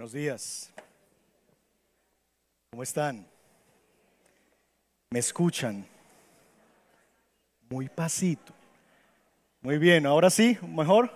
[0.00, 0.70] Buenos días.
[2.70, 3.22] ¿Cómo están?
[5.10, 5.84] ¿Me escuchan?
[7.68, 8.54] Muy pasito.
[9.60, 11.12] Muy bien, ahora sí, mejor.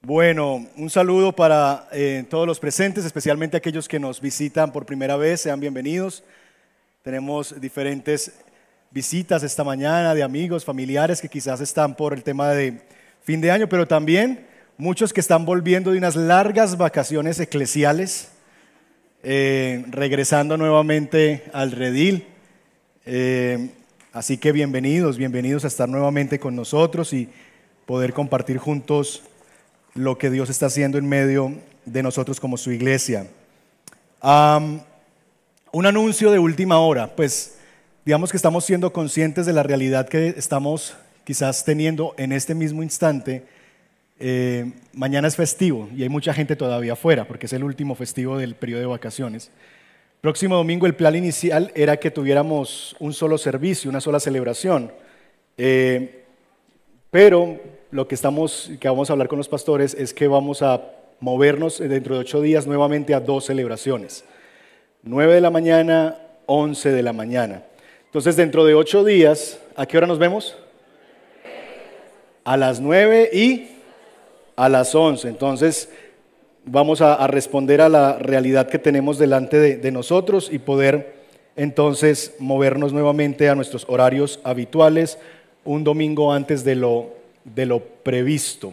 [0.00, 5.18] Bueno, un saludo para eh, todos los presentes, especialmente aquellos que nos visitan por primera
[5.18, 6.24] vez, sean bienvenidos.
[7.02, 8.32] Tenemos diferentes
[8.90, 12.80] visitas esta mañana de amigos, familiares que quizás están por el tema de
[13.22, 18.28] fin de año, pero también muchos que están volviendo de unas largas vacaciones eclesiales,
[19.22, 22.26] eh, regresando nuevamente al redil.
[23.06, 23.70] Eh,
[24.12, 27.28] así que bienvenidos, bienvenidos a estar nuevamente con nosotros y
[27.86, 29.22] poder compartir juntos
[29.94, 31.52] lo que Dios está haciendo en medio
[31.84, 33.28] de nosotros como su iglesia.
[34.22, 37.58] un anuncio de última hora, pues
[38.04, 42.82] digamos que estamos siendo conscientes de la realidad que estamos quizás teniendo en este mismo
[42.82, 43.44] instante
[44.20, 48.38] eh, mañana es festivo y hay mucha gente todavía afuera porque es el último festivo
[48.38, 49.50] del periodo de vacaciones.
[50.20, 54.92] Próximo domingo el plan inicial era que tuviéramos un solo servicio, una sola celebración.
[55.58, 56.24] Eh,
[57.10, 60.82] pero lo que, estamos, que vamos a hablar con los pastores es que vamos a
[61.20, 64.24] movernos dentro de ocho días nuevamente a dos celebraciones.
[65.02, 67.62] Nueve de la mañana, once de la mañana.
[68.06, 70.56] Entonces dentro de ocho días, ¿a qué hora nos vemos?
[72.44, 73.73] A las nueve y
[74.56, 75.28] a las 11.
[75.28, 75.88] Entonces,
[76.66, 81.14] vamos a, responder a la realidad que tenemos delante de, nosotros y poder
[81.56, 85.18] entonces movernos nuevamente a nuestros horarios habituales
[85.64, 87.10] un domingo antes de lo,
[87.44, 88.72] de lo previsto.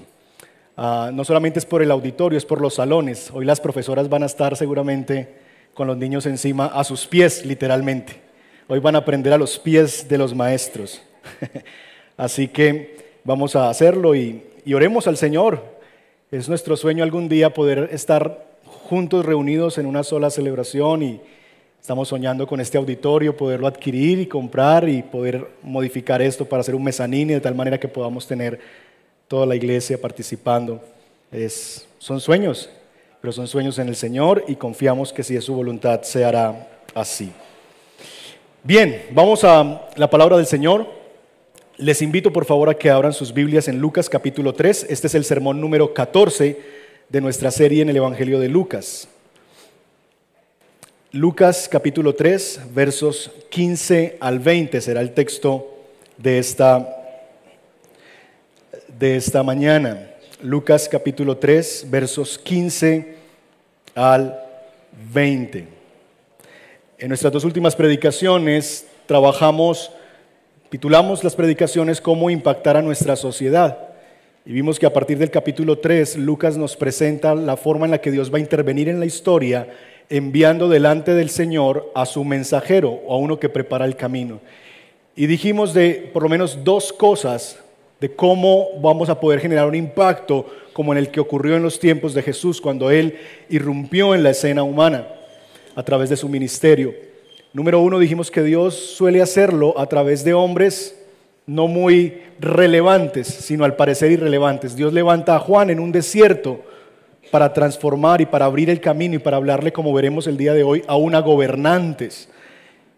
[0.78, 3.30] Ah, no solamente es por el auditorio, es por los salones.
[3.34, 5.30] Hoy las profesoras van a estar seguramente
[5.74, 8.20] con los niños encima a sus pies, literalmente.
[8.68, 11.02] Hoy van a aprender a los pies de los maestros.
[12.18, 15.71] Así que vamos a hacerlo y, y oremos al Señor.
[16.32, 21.20] Es nuestro sueño algún día poder estar juntos reunidos en una sola celebración y
[21.82, 26.74] estamos soñando con este auditorio, poderlo adquirir y comprar y poder modificar esto para hacer
[26.74, 28.62] un mezanini de tal manera que podamos tener
[29.28, 30.82] toda la iglesia participando.
[31.34, 32.70] Es, son sueños,
[33.20, 36.66] pero son sueños en el Señor y confiamos que si es su voluntad se hará
[36.96, 37.30] así.
[38.64, 41.01] Bien, vamos a la palabra del Señor.
[41.82, 44.86] Les invito por favor a que abran sus Biblias en Lucas capítulo 3.
[44.88, 46.62] Este es el sermón número 14
[47.10, 49.08] de nuestra serie en el Evangelio de Lucas.
[51.12, 55.76] Lucas capítulo 3, versos 15 al 20 será el texto
[56.18, 56.88] de esta,
[59.00, 60.08] de esta mañana.
[60.44, 63.16] Lucas capítulo 3, versos 15
[63.96, 64.40] al
[65.12, 65.68] 20.
[67.00, 69.92] En nuestras dos últimas predicaciones trabajamos
[70.72, 73.90] Titulamos las predicaciones Cómo impactar a nuestra sociedad.
[74.46, 78.00] Y vimos que a partir del capítulo 3, Lucas nos presenta la forma en la
[78.00, 79.68] que Dios va a intervenir en la historia,
[80.10, 84.40] enviando delante del Señor a su mensajero o a uno que prepara el camino.
[85.14, 87.60] Y dijimos de por lo menos dos cosas
[88.00, 91.82] de cómo vamos a poder generar un impacto como en el que ocurrió en los
[91.82, 95.06] tiempos de Jesús, cuando Él irrumpió en la escena humana
[95.76, 97.11] a través de su ministerio.
[97.54, 100.98] Número uno, dijimos que Dios suele hacerlo a través de hombres
[101.46, 104.76] no muy relevantes, sino al parecer irrelevantes.
[104.76, 106.62] Dios levanta a Juan en un desierto
[107.30, 110.64] para transformar y para abrir el camino y para hablarle, como veremos el día de
[110.64, 112.30] hoy, a una gobernantes.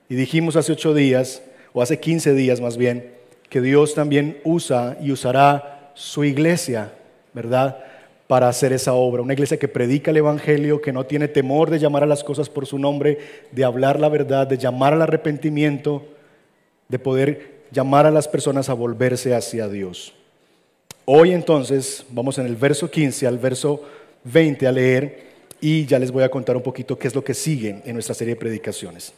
[0.07, 1.41] Y dijimos hace ocho días,
[1.73, 3.11] o hace quince días más bien,
[3.49, 6.93] que Dios también usa y usará su iglesia,
[7.33, 7.79] ¿verdad?
[8.33, 9.21] Para hacer esa obra.
[9.21, 12.49] Una iglesia que predica el Evangelio, que no tiene temor de llamar a las cosas
[12.49, 13.19] por su nombre,
[13.51, 16.03] de hablar la verdad, de llamar al arrepentimiento,
[16.87, 20.15] de poder llamar a las personas a volverse hacia Dios.
[21.05, 23.83] Hoy entonces vamos en el verso 15 al verso
[24.23, 25.25] 20 a leer
[25.61, 28.15] y ya les voy a contar un poquito qué es lo que sigue en nuestra
[28.15, 29.13] serie de predicaciones.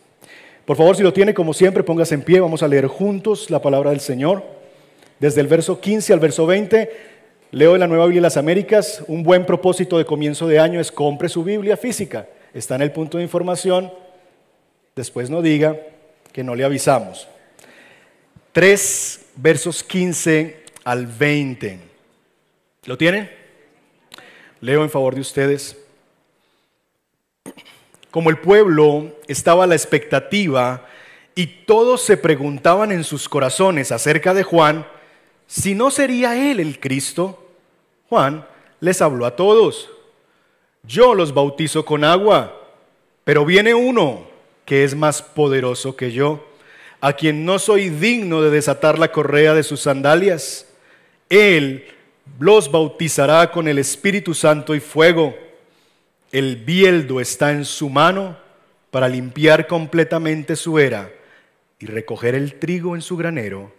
[0.65, 3.61] Por favor, si lo tiene, como siempre, póngase en pie, vamos a leer juntos la
[3.61, 4.43] palabra del Señor.
[5.21, 7.14] Desde el verso 15 al verso 20
[7.55, 10.81] Leo en la Nueva Biblia de las Américas, un buen propósito de comienzo de año
[10.81, 12.27] es compre su Biblia física.
[12.53, 13.93] Está en el punto de información.
[14.93, 15.77] Después no diga
[16.33, 17.29] que no le avisamos.
[18.51, 21.79] 3 versos 15 al 20.
[22.83, 23.31] ¿Lo tienen?
[24.59, 25.77] Leo en favor de ustedes.
[28.11, 30.85] Como el pueblo estaba a la expectativa
[31.35, 34.85] y todos se preguntaban en sus corazones acerca de Juan,
[35.47, 37.43] si no sería él el Cristo,
[38.09, 38.45] Juan
[38.79, 39.89] les habló a todos.
[40.83, 42.61] Yo los bautizo con agua,
[43.23, 44.27] pero viene uno
[44.65, 46.47] que es más poderoso que yo,
[47.01, 50.67] a quien no soy digno de desatar la correa de sus sandalias.
[51.29, 51.85] Él
[52.39, 55.35] los bautizará con el Espíritu Santo y fuego.
[56.31, 58.37] el bieldo está en su mano
[58.91, 61.09] para limpiar completamente su era
[61.79, 63.71] y recoger el trigo en su granero,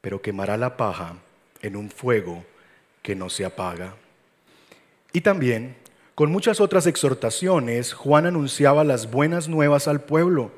[0.00, 1.16] pero quemará la paja
[1.62, 2.44] en un fuego
[3.06, 3.94] que no se apaga.
[5.12, 5.76] Y también,
[6.16, 10.50] con muchas otras exhortaciones, Juan anunciaba las buenas nuevas al pueblo,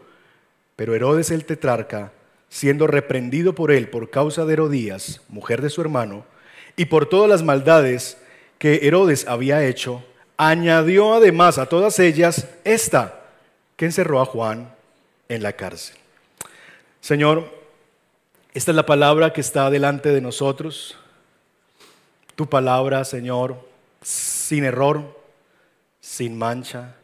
[0.74, 2.10] pero Herodes el tetrarca,
[2.48, 6.24] siendo reprendido por él por causa de Herodías, mujer de su hermano,
[6.74, 8.16] y por todas las maldades
[8.56, 10.02] que Herodes había hecho,
[10.38, 13.26] añadió además a todas ellas esta,
[13.76, 14.74] que encerró a Juan
[15.28, 15.98] en la cárcel.
[17.02, 17.52] Señor,
[18.54, 20.96] esta es la palabra que está delante de nosotros.
[22.38, 23.56] Tu palabra, Señor,
[24.00, 25.20] sin error,
[25.98, 26.94] sin mancha,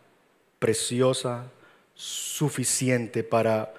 [0.61, 1.51] preciosa,
[1.93, 3.75] suficiente para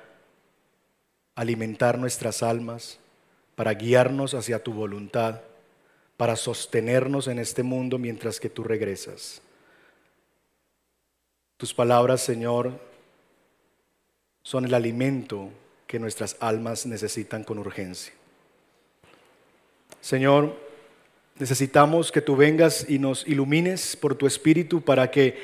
[1.33, 2.99] alimentar nuestras almas,
[3.55, 5.39] para guiarnos hacia tu voluntad,
[6.17, 9.41] para sostenernos en este mundo mientras que tú regresas.
[11.55, 12.81] Tus palabras, Señor,
[14.43, 15.51] son el alimento
[15.87, 18.13] que nuestras almas necesitan con urgencia.
[20.01, 20.64] Señor,
[21.37, 25.37] necesitamos que tú vengas y nos ilumines por tu espíritu para que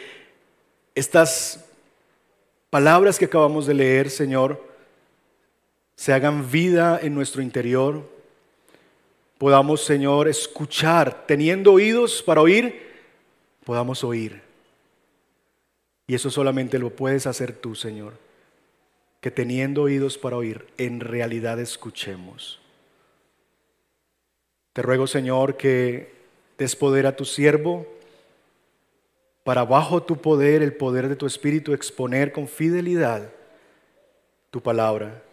[0.95, 1.65] estas
[2.69, 4.63] palabras que acabamos de leer, Señor,
[5.95, 8.09] se hagan vida en nuestro interior.
[9.38, 12.81] Podamos, Señor, escuchar, teniendo oídos para oír,
[13.65, 14.41] podamos oír.
[16.07, 18.13] Y eso solamente lo puedes hacer tú, Señor.
[19.19, 22.60] Que teniendo oídos para oír, en realidad escuchemos.
[24.73, 26.13] Te ruego, Señor, que
[26.57, 27.85] des poder a tu siervo
[29.44, 33.29] para bajo tu poder, el poder de tu Espíritu, exponer con fidelidad
[34.50, 35.23] tu palabra.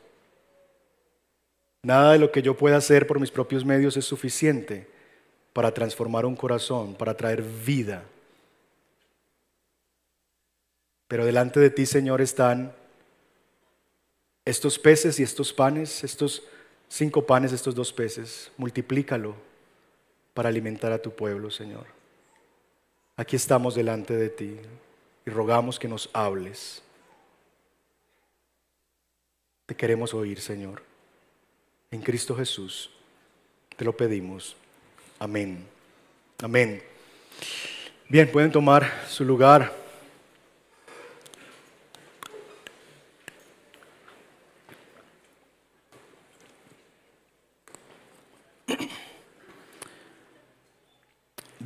[1.82, 4.88] Nada de lo que yo pueda hacer por mis propios medios es suficiente
[5.52, 8.02] para transformar un corazón, para traer vida
[11.08, 12.74] pero delante de ti, Señor, están
[14.44, 16.42] estos peces y estos panes, estos
[16.88, 18.50] cinco panes, estos dos peces.
[18.56, 19.34] Multiplícalo
[20.34, 21.86] para alimentar a tu pueblo, Señor.
[23.16, 24.56] Aquí estamos delante de ti
[25.26, 26.82] y rogamos que nos hables.
[29.66, 30.82] Te queremos oír, Señor.
[31.90, 32.90] En Cristo Jesús
[33.76, 34.56] te lo pedimos.
[35.18, 35.64] Amén.
[36.42, 36.82] Amén.
[38.08, 39.72] Bien, pueden tomar su lugar.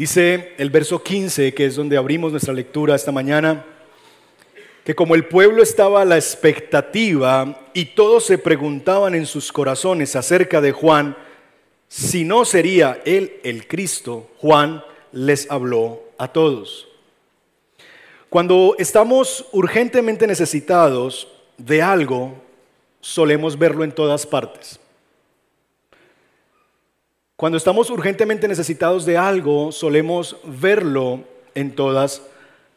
[0.02, 3.64] Dice el verso 15, que es donde abrimos nuestra lectura esta mañana,
[4.82, 10.16] que como el pueblo estaba a la expectativa y todos se preguntaban en sus corazones
[10.16, 11.16] acerca de Juan,
[11.86, 14.82] si no sería él el Cristo, Juan
[15.12, 16.88] les habló a todos.
[18.28, 21.28] Cuando estamos urgentemente necesitados
[21.58, 22.42] de algo,
[23.00, 24.80] solemos verlo en todas partes.
[27.42, 31.24] Cuando estamos urgentemente necesitados de algo, solemos verlo
[31.56, 32.22] en todas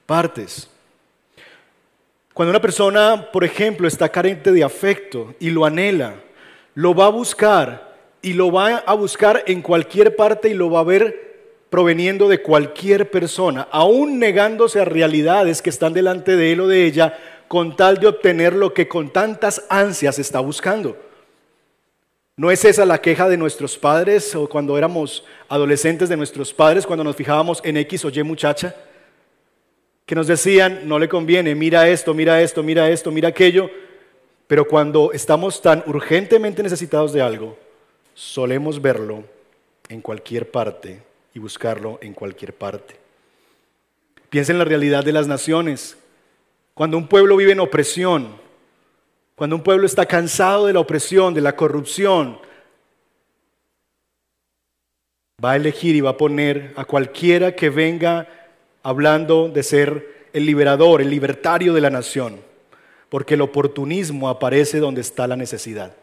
[0.08, 0.68] partes.
[2.34, 6.16] Cuando una persona, por ejemplo, está carente de afecto y lo anhela,
[6.74, 10.80] lo va a buscar y lo va a buscar en cualquier parte y lo va
[10.80, 16.62] a ver proveniendo de cualquier persona, aún negándose a realidades que están delante de él
[16.62, 17.16] o de ella,
[17.48, 20.98] con tal de obtener lo que con tantas ansias está buscando.
[22.38, 26.86] ¿No es esa la queja de nuestros padres o cuando éramos adolescentes de nuestros padres,
[26.86, 28.76] cuando nos fijábamos en X o Y muchacha?
[30.06, 33.70] Que nos decían, no le conviene, mira esto, mira esto, mira esto, mira aquello.
[34.48, 37.58] Pero cuando estamos tan urgentemente necesitados de algo,
[38.14, 39.24] solemos verlo
[39.88, 41.02] en cualquier parte
[41.34, 42.98] y buscarlo en cualquier parte.
[44.30, 45.98] Piensa en la realidad de las naciones.
[46.74, 48.36] Cuando un pueblo vive en opresión,
[49.36, 52.40] cuando un pueblo está cansado de la opresión, de la corrupción,
[55.44, 58.28] va a elegir y va a poner a cualquiera que venga
[58.82, 62.40] hablando de ser el liberador, el libertario de la nación,
[63.10, 65.96] porque el oportunismo aparece donde está la necesidad.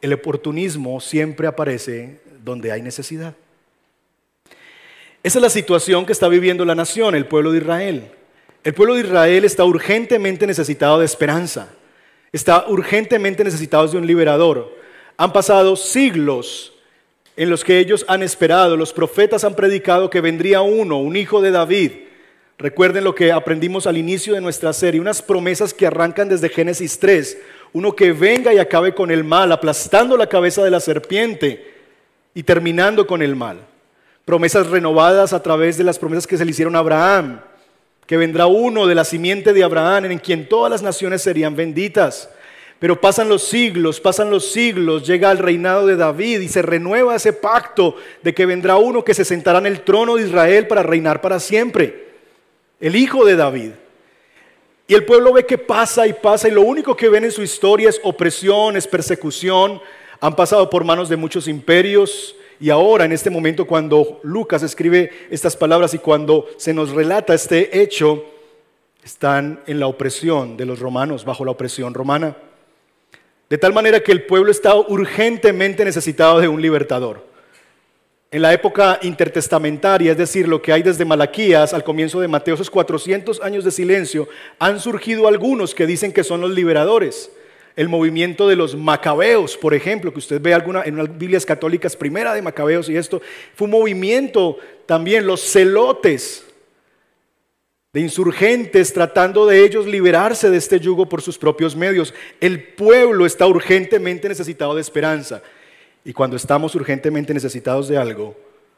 [0.00, 3.34] El oportunismo siempre aparece donde hay necesidad.
[5.22, 8.10] Esa es la situación que está viviendo la nación, el pueblo de Israel.
[8.64, 11.68] El pueblo de Israel está urgentemente necesitado de esperanza,
[12.30, 14.72] está urgentemente necesitado de un liberador.
[15.16, 16.72] Han pasado siglos
[17.36, 21.40] en los que ellos han esperado, los profetas han predicado que vendría uno, un hijo
[21.40, 21.90] de David.
[22.56, 27.00] Recuerden lo que aprendimos al inicio de nuestra serie, unas promesas que arrancan desde Génesis
[27.00, 27.38] 3,
[27.72, 31.74] uno que venga y acabe con el mal, aplastando la cabeza de la serpiente
[32.32, 33.58] y terminando con el mal.
[34.24, 37.40] Promesas renovadas a través de las promesas que se le hicieron a Abraham
[38.12, 42.28] que vendrá uno de la simiente de Abraham en quien todas las naciones serían benditas.
[42.78, 47.16] Pero pasan los siglos, pasan los siglos, llega al reinado de David y se renueva
[47.16, 50.82] ese pacto de que vendrá uno que se sentará en el trono de Israel para
[50.82, 52.08] reinar para siempre,
[52.80, 53.70] el hijo de David.
[54.86, 57.40] Y el pueblo ve que pasa y pasa y lo único que ven en su
[57.40, 59.80] historia es opresión, es persecución.
[60.20, 65.10] Han pasado por manos de muchos imperios y ahora en este momento cuando Lucas escribe
[65.30, 68.24] estas palabras y cuando se nos relata este hecho,
[69.02, 72.36] están en la opresión de los romanos, bajo la opresión romana.
[73.50, 77.26] De tal manera que el pueblo está urgentemente necesitado de un libertador.
[78.30, 82.54] En la época intertestamentaria, es decir, lo que hay desde Malaquías al comienzo de Mateo,
[82.54, 84.28] esos 400 años de silencio,
[84.60, 87.28] han surgido algunos que dicen que son los liberadores.
[87.74, 91.96] El movimiento de los macabeos, por ejemplo, que usted ve alguna, en unas Biblias católicas,
[91.96, 93.22] primera de macabeos y esto,
[93.54, 96.44] fue un movimiento también, los celotes,
[97.92, 102.14] de insurgentes tratando de ellos liberarse de este yugo por sus propios medios.
[102.40, 105.42] El pueblo está urgentemente necesitado de esperanza.
[106.04, 108.34] Y cuando estamos urgentemente necesitados de algo,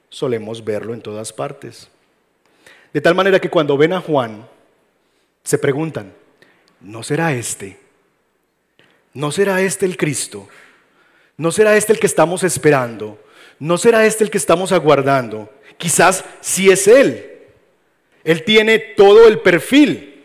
[0.08, 1.88] solemos verlo en todas partes.
[2.92, 4.46] De tal manera que cuando ven a Juan,
[5.44, 6.12] se preguntan,
[6.80, 7.83] ¿no será este?
[9.14, 10.48] ¿No será este el Cristo?
[11.36, 13.18] ¿No será este el que estamos esperando?
[13.60, 15.48] ¿No será este el que estamos aguardando?
[15.78, 17.30] Quizás sí es Él.
[18.24, 20.22] Él tiene todo el perfil,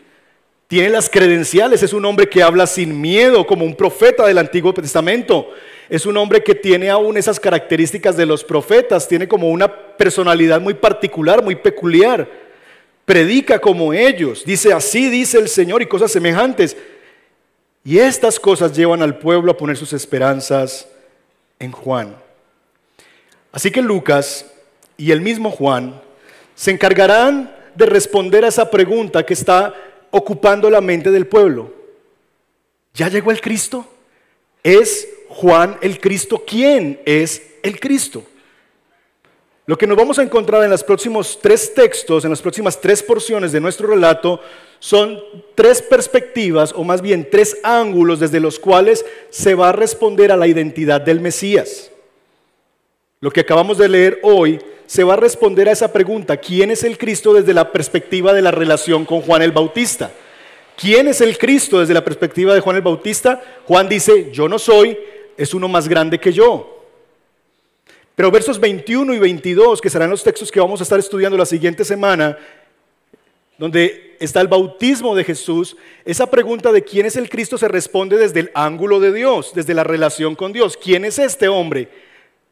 [0.66, 4.72] tiene las credenciales, es un hombre que habla sin miedo como un profeta del Antiguo
[4.72, 5.50] Testamento.
[5.88, 10.60] Es un hombre que tiene aún esas características de los profetas, tiene como una personalidad
[10.60, 12.28] muy particular, muy peculiar.
[13.04, 16.76] Predica como ellos, dice así dice el Señor y cosas semejantes.
[17.84, 20.86] Y estas cosas llevan al pueblo a poner sus esperanzas
[21.58, 22.16] en Juan.
[23.52, 24.46] Así que Lucas
[24.96, 26.00] y el mismo Juan
[26.54, 29.74] se encargarán de responder a esa pregunta que está
[30.10, 31.72] ocupando la mente del pueblo.
[32.94, 33.86] ¿Ya llegó el Cristo?
[34.62, 36.42] ¿Es Juan el Cristo?
[36.46, 38.24] ¿Quién es el Cristo?
[39.66, 43.02] Lo que nos vamos a encontrar en los próximos tres textos, en las próximas tres
[43.02, 44.40] porciones de nuestro relato,
[44.78, 45.22] son
[45.54, 50.36] tres perspectivas, o más bien tres ángulos desde los cuales se va a responder a
[50.36, 51.90] la identidad del Mesías.
[53.20, 56.82] Lo que acabamos de leer hoy se va a responder a esa pregunta, ¿quién es
[56.82, 60.10] el Cristo desde la perspectiva de la relación con Juan el Bautista?
[60.76, 63.40] ¿Quién es el Cristo desde la perspectiva de Juan el Bautista?
[63.66, 64.98] Juan dice, yo no soy,
[65.36, 66.79] es uno más grande que yo.
[68.20, 71.46] Pero versos 21 y 22, que serán los textos que vamos a estar estudiando la
[71.46, 72.36] siguiente semana,
[73.56, 75.74] donde está el bautismo de Jesús,
[76.04, 79.72] esa pregunta de quién es el Cristo se responde desde el ángulo de Dios, desde
[79.72, 80.76] la relación con Dios.
[80.76, 81.88] ¿Quién es este hombre?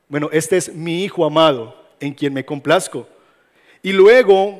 [0.09, 3.07] Bueno, este es mi Hijo amado, en quien me complazco.
[3.83, 4.59] Y luego,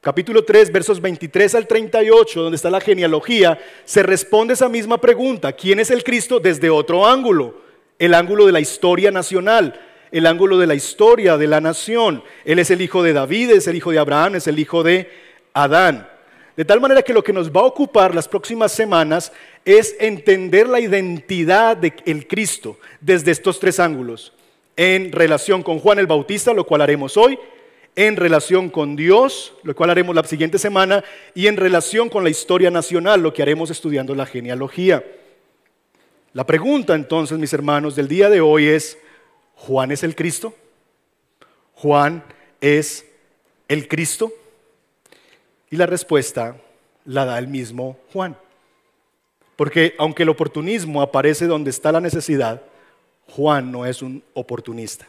[0.00, 5.52] capítulo 3, versos 23 al 38, donde está la genealogía, se responde esa misma pregunta,
[5.54, 6.38] ¿quién es el Cristo?
[6.38, 7.62] Desde otro ángulo,
[7.98, 12.22] el ángulo de la historia nacional, el ángulo de la historia de la nación.
[12.44, 15.10] Él es el hijo de David, es el hijo de Abraham, es el hijo de
[15.52, 16.08] Adán.
[16.56, 19.32] De tal manera que lo que nos va a ocupar las próximas semanas
[19.64, 24.32] es entender la identidad del Cristo desde estos tres ángulos
[24.76, 27.38] en relación con Juan el Bautista, lo cual haremos hoy,
[27.96, 32.30] en relación con Dios, lo cual haremos la siguiente semana, y en relación con la
[32.30, 35.04] historia nacional, lo que haremos estudiando la genealogía.
[36.32, 38.96] La pregunta entonces, mis hermanos, del día de hoy es,
[39.60, 40.54] ¿Juan es el Cristo?
[41.74, 42.24] ¿Juan
[42.62, 43.04] es
[43.68, 44.32] el Cristo?
[45.70, 46.56] Y la respuesta
[47.04, 48.36] la da el mismo Juan.
[49.56, 52.62] Porque aunque el oportunismo aparece donde está la necesidad,
[53.28, 55.06] Juan no es un oportunista.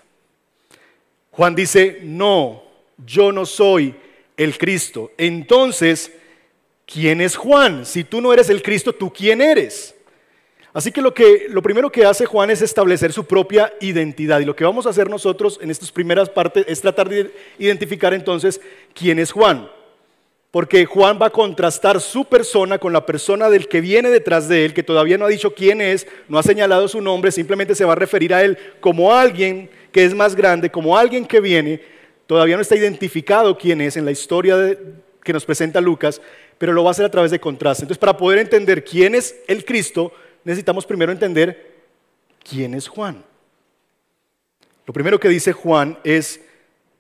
[1.32, 2.62] Juan dice, no,
[3.06, 3.96] yo no soy
[4.36, 5.12] el Cristo.
[5.18, 6.12] Entonces,
[6.86, 7.86] ¿quién es Juan?
[7.86, 9.96] Si tú no eres el Cristo, ¿tú quién eres?
[10.74, 14.40] Así que lo, que lo primero que hace Juan es establecer su propia identidad.
[14.40, 18.14] Y lo que vamos a hacer nosotros en estas primeras partes es tratar de identificar
[18.14, 18.62] entonces
[18.94, 19.70] quién es Juan
[20.52, 24.66] porque Juan va a contrastar su persona con la persona del que viene detrás de
[24.66, 27.86] él, que todavía no ha dicho quién es, no ha señalado su nombre, simplemente se
[27.86, 31.82] va a referir a él como alguien que es más grande, como alguien que viene,
[32.28, 34.78] todavía no está identificado quién es en la historia
[35.24, 36.22] que nos presenta Lucas,
[36.58, 37.84] pero lo va a hacer a través de contraste.
[37.84, 40.12] Entonces, para poder entender quién es el Cristo,
[40.44, 41.84] necesitamos primero entender
[42.44, 43.24] quién es Juan.
[44.86, 46.42] Lo primero que dice Juan es,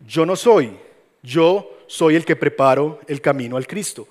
[0.05, 0.77] yo no soy,
[1.21, 4.07] yo soy el que preparo el camino al Cristo.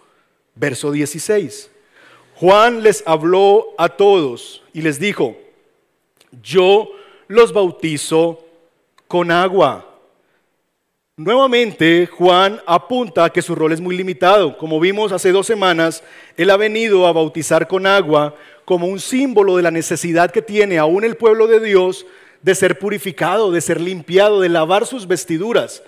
[0.55, 1.71] Verso 16.
[2.35, 5.37] Juan les habló a todos y les dijo,
[6.43, 6.91] yo
[7.29, 8.45] los bautizo
[9.07, 9.87] con agua.
[11.17, 14.57] Nuevamente, Juan apunta que su rol es muy limitado.
[14.57, 16.03] Como vimos hace dos semanas,
[16.37, 18.35] él ha venido a bautizar con agua
[18.71, 22.07] como un símbolo de la necesidad que tiene aún el pueblo de Dios
[22.41, 25.83] de ser purificado, de ser limpiado, de lavar sus vestiduras.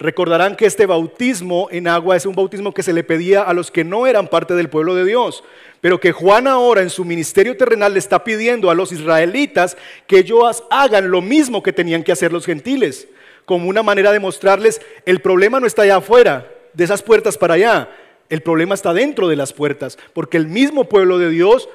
[0.00, 3.70] Recordarán que este bautismo en agua es un bautismo que se le pedía a los
[3.70, 5.44] que no eran parte del pueblo de Dios,
[5.80, 9.76] pero que Juan ahora en su ministerio terrenal le está pidiendo a los israelitas
[10.08, 13.06] que ellos hagan lo mismo que tenían que hacer los gentiles,
[13.44, 17.54] como una manera de mostrarles el problema no está allá afuera, de esas puertas para
[17.54, 17.90] allá,
[18.28, 21.68] el problema está dentro de las puertas, porque el mismo pueblo de Dios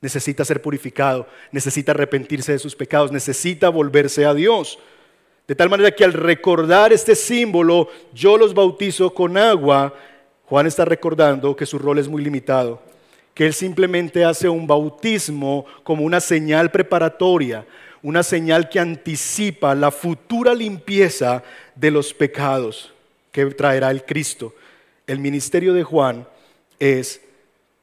[0.00, 4.78] necesita ser purificado, necesita arrepentirse de sus pecados, necesita volverse a Dios.
[5.46, 9.94] De tal manera que al recordar este símbolo, yo los bautizo con agua,
[10.44, 12.82] Juan está recordando que su rol es muy limitado,
[13.34, 17.66] que él simplemente hace un bautismo como una señal preparatoria,
[18.02, 21.42] una señal que anticipa la futura limpieza
[21.74, 22.92] de los pecados
[23.32, 24.54] que traerá el Cristo.
[25.06, 26.26] El ministerio de Juan
[26.78, 27.20] es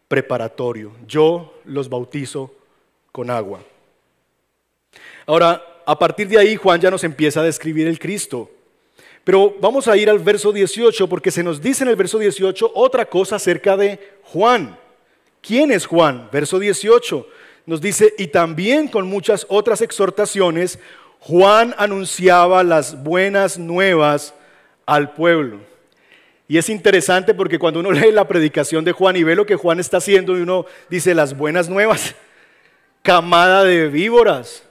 [0.08, 0.92] preparatorio.
[1.08, 2.54] Yo los bautizo
[3.12, 3.60] con agua.
[5.26, 8.50] Ahora, a partir de ahí Juan ya nos empieza a describir el Cristo.
[9.24, 12.72] Pero vamos a ir al verso 18 porque se nos dice en el verso 18
[12.76, 14.78] otra cosa acerca de Juan.
[15.42, 16.30] ¿Quién es Juan?
[16.32, 17.28] Verso 18
[17.66, 20.78] nos dice, y también con muchas otras exhortaciones,
[21.20, 24.36] Juan anunciaba las buenas nuevas
[24.86, 25.60] al pueblo.
[26.48, 29.56] Y es interesante porque cuando uno lee la predicación de Juan y ve lo que
[29.56, 32.16] Juan está haciendo y uno dice las buenas nuevas,
[33.02, 34.64] camada de víboras.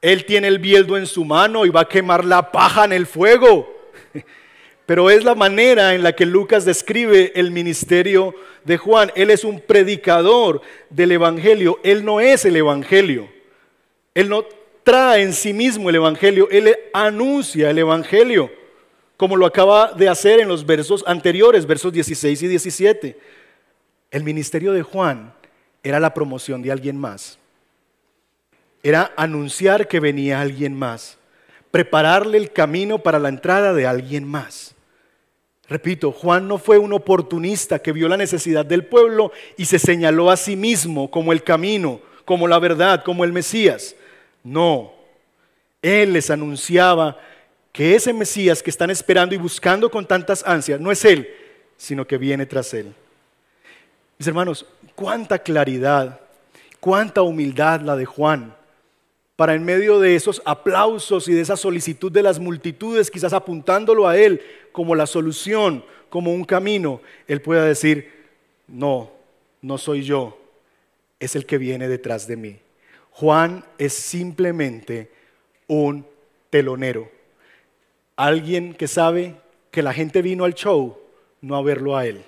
[0.00, 3.06] Él tiene el bieldo en su mano y va a quemar la paja en el
[3.06, 3.72] fuego.
[4.86, 8.34] Pero es la manera en la que Lucas describe el ministerio
[8.64, 9.10] de Juan.
[9.14, 11.80] Él es un predicador del Evangelio.
[11.82, 13.30] Él no es el Evangelio.
[14.14, 14.44] Él no
[14.82, 16.48] trae en sí mismo el Evangelio.
[16.50, 18.50] Él anuncia el Evangelio
[19.16, 23.18] como lo acaba de hacer en los versos anteriores, versos 16 y 17.
[24.10, 25.32] El ministerio de Juan
[25.82, 27.38] era la promoción de alguien más.
[28.82, 31.18] Era anunciar que venía alguien más,
[31.70, 34.74] prepararle el camino para la entrada de alguien más.
[35.68, 40.30] Repito, Juan no fue un oportunista que vio la necesidad del pueblo y se señaló
[40.30, 43.96] a sí mismo como el camino, como la verdad, como el Mesías.
[44.42, 44.92] No,
[45.80, 47.18] él les anunciaba
[47.74, 51.28] que ese Mesías que están esperando y buscando con tantas ansias no es Él,
[51.76, 52.94] sino que viene tras Él.
[54.16, 56.20] Mis hermanos, cuánta claridad,
[56.78, 58.54] cuánta humildad la de Juan
[59.34, 64.06] para en medio de esos aplausos y de esa solicitud de las multitudes, quizás apuntándolo
[64.06, 68.08] a Él como la solución, como un camino, Él pueda decir,
[68.68, 69.10] no,
[69.62, 70.38] no soy yo,
[71.18, 72.56] es el que viene detrás de mí.
[73.10, 75.10] Juan es simplemente
[75.66, 76.06] un
[76.50, 77.13] telonero
[78.16, 79.36] Alguien que sabe
[79.70, 80.98] que la gente vino al show
[81.40, 82.24] no a verlo a él,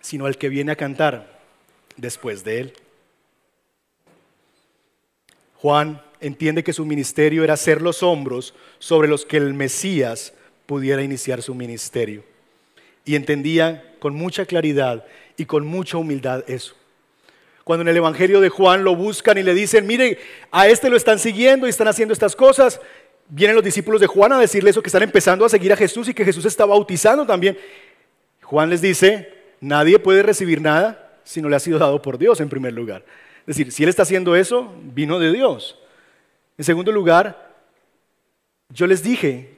[0.00, 1.38] sino al que viene a cantar
[1.96, 2.72] después de él.
[5.56, 10.32] Juan entiende que su ministerio era ser los hombros sobre los que el Mesías
[10.66, 12.24] pudiera iniciar su ministerio.
[13.04, 15.04] Y entendía con mucha claridad
[15.36, 16.74] y con mucha humildad eso.
[17.64, 20.18] Cuando en el Evangelio de Juan lo buscan y le dicen, mire,
[20.52, 22.80] a este lo están siguiendo y están haciendo estas cosas,
[23.28, 26.08] vienen los discípulos de Juan a decirle eso, que están empezando a seguir a Jesús
[26.08, 27.58] y que Jesús está bautizando también.
[28.42, 32.40] Juan les dice, nadie puede recibir nada si no le ha sido dado por Dios
[32.40, 33.04] en primer lugar.
[33.40, 35.78] Es decir, si Él está haciendo eso, vino de Dios.
[36.58, 37.54] En segundo lugar,
[38.68, 39.56] yo les dije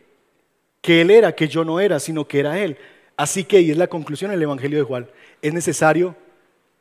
[0.80, 2.76] que Él era, que yo no era, sino que era Él.
[3.16, 5.08] Así que, y es la conclusión del Evangelio de Juan,
[5.42, 6.14] es necesario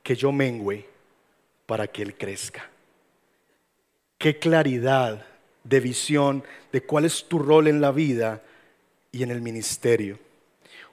[0.03, 0.85] que yo mengüe
[1.65, 2.69] para que Él crezca.
[4.17, 5.25] Qué claridad
[5.67, 8.41] de visión de cuál es tu rol en la vida
[9.11, 10.19] y en el ministerio.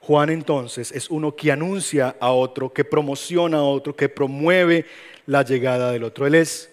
[0.00, 4.86] Juan entonces es uno que anuncia a otro, que promociona a otro, que promueve
[5.26, 6.26] la llegada del otro.
[6.26, 6.70] Él es,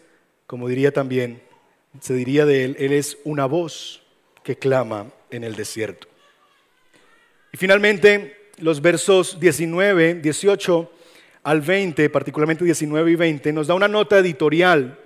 [0.48, 1.42] como diría también,
[2.00, 4.04] se diría de él, él es una voz
[4.44, 6.08] que clama en el desierto.
[7.54, 10.92] Y finalmente, los versos 19, 18
[11.44, 15.00] al 20, particularmente 19 y 20, nos da una nota editorial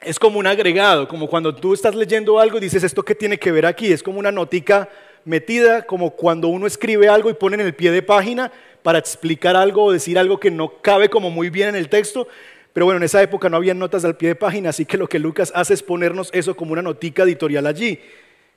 [0.00, 3.38] es como un agregado, como cuando tú estás leyendo algo y dices, ¿esto qué tiene
[3.38, 3.92] que ver aquí?
[3.92, 4.88] Es como una notica
[5.24, 9.56] metida, como cuando uno escribe algo y pone en el pie de página para explicar
[9.56, 12.28] algo o decir algo que no cabe como muy bien en el texto.
[12.72, 15.08] Pero bueno, en esa época no había notas al pie de página, así que lo
[15.08, 18.00] que Lucas hace es ponernos eso como una notica editorial allí.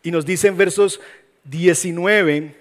[0.03, 0.99] Y nos dice en versos
[1.43, 2.55] 19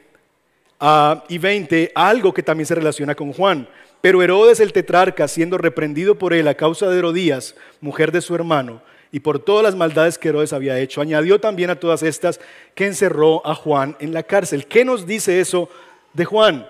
[0.81, 3.69] ah, y 20 algo que también se relaciona con Juan.
[4.01, 8.35] Pero Herodes el tetrarca, siendo reprendido por él a causa de Herodías, mujer de su
[8.35, 8.83] hermano,
[9.13, 11.01] y por todas las maldades que Herodes había hecho.
[11.01, 12.41] Añadió también a todas estas
[12.75, 14.67] que encerró a Juan en la cárcel.
[14.67, 15.69] ¿Qué nos dice eso
[16.15, 16.67] de Juan?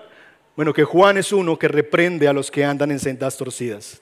[0.55, 4.01] Bueno, que Juan es uno que reprende a los que andan en sendas torcidas.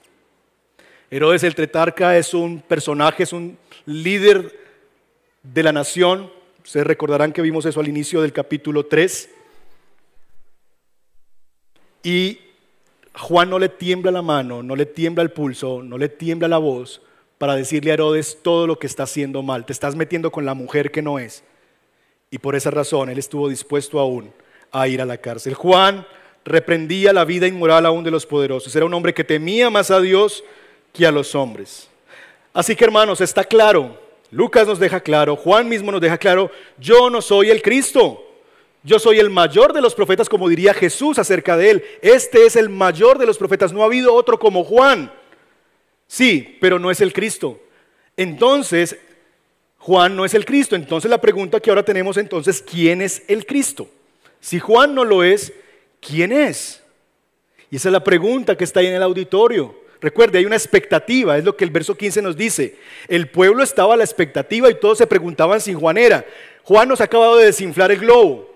[1.10, 4.58] Herodes el Tretarca es un personaje, es un líder
[5.42, 6.32] de la nación.
[6.64, 9.30] Ustedes recordarán que vimos eso al inicio del capítulo 3.
[12.02, 12.38] Y
[13.14, 16.58] Juan no le tiembla la mano, no le tiembla el pulso, no le tiembla la
[16.58, 17.02] voz
[17.38, 19.66] para decirle a Herodes todo lo que está haciendo mal.
[19.66, 21.42] Te estás metiendo con la mujer que no es.
[22.30, 24.32] Y por esa razón él estuvo dispuesto aún
[24.70, 25.54] a ir a la cárcel.
[25.54, 26.06] Juan
[26.44, 28.74] reprendía la vida inmoral aún de los poderosos.
[28.76, 30.44] Era un hombre que temía más a Dios
[30.92, 31.88] que a los hombres.
[32.52, 37.10] Así que hermanos, está claro, Lucas nos deja claro, Juan mismo nos deja claro, yo
[37.10, 38.29] no soy el Cristo.
[38.82, 41.84] Yo soy el mayor de los profetas, como diría Jesús acerca de él.
[42.00, 43.72] Este es el mayor de los profetas.
[43.72, 45.12] No ha habido otro como Juan.
[46.06, 47.60] Sí, pero no es el Cristo.
[48.16, 48.96] Entonces,
[49.78, 50.76] Juan no es el Cristo.
[50.76, 53.88] Entonces la pregunta que ahora tenemos entonces, ¿quién es el Cristo?
[54.40, 55.52] Si Juan no lo es,
[56.00, 56.82] ¿quién es?
[57.70, 59.78] Y esa es la pregunta que está ahí en el auditorio.
[60.00, 62.76] Recuerde, hay una expectativa, es lo que el verso 15 nos dice.
[63.06, 66.24] El pueblo estaba a la expectativa y todos se preguntaban si Juan era.
[66.62, 68.49] Juan nos ha acabado de desinflar el globo,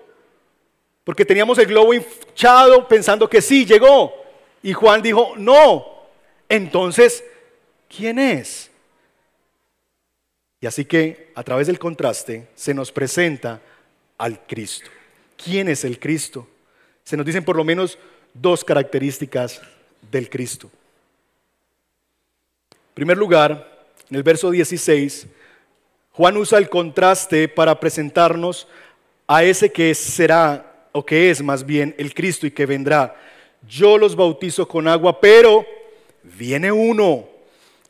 [1.05, 4.13] porque teníamos el globo hinchado pensando que sí, llegó.
[4.63, 5.87] Y Juan dijo, no.
[6.49, 7.23] Entonces,
[7.95, 8.71] ¿quién es?
[10.61, 13.61] Y así que a través del contraste se nos presenta
[14.17, 14.89] al Cristo.
[15.37, 16.49] ¿Quién es el Cristo?
[17.05, 17.99] Se nos dicen por lo menos
[18.33, 19.61] dos características
[20.11, 20.71] del Cristo.
[22.73, 25.27] En primer lugar, en el verso 16,
[26.13, 28.69] Juan usa el contraste para presentarnos
[29.27, 33.17] a ese que será, o que es más bien, el Cristo y que vendrá.
[33.69, 35.67] Yo los bautizo con agua, pero
[36.23, 37.29] viene uno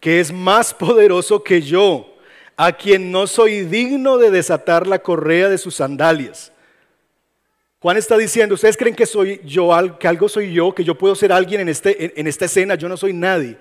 [0.01, 2.17] que es más poderoso que yo,
[2.57, 6.51] a quien no soy digno de desatar la correa de sus sandalias.
[7.81, 11.15] Juan está diciendo, ¿ustedes creen que soy yo, que algo soy yo, que yo puedo
[11.15, 12.75] ser alguien en, este, en esta escena?
[12.75, 13.59] Yo no soy nadie.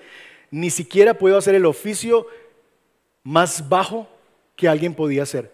[0.50, 2.26] Ni siquiera puedo hacer el oficio
[3.22, 4.08] más bajo
[4.56, 5.52] que alguien podía hacer.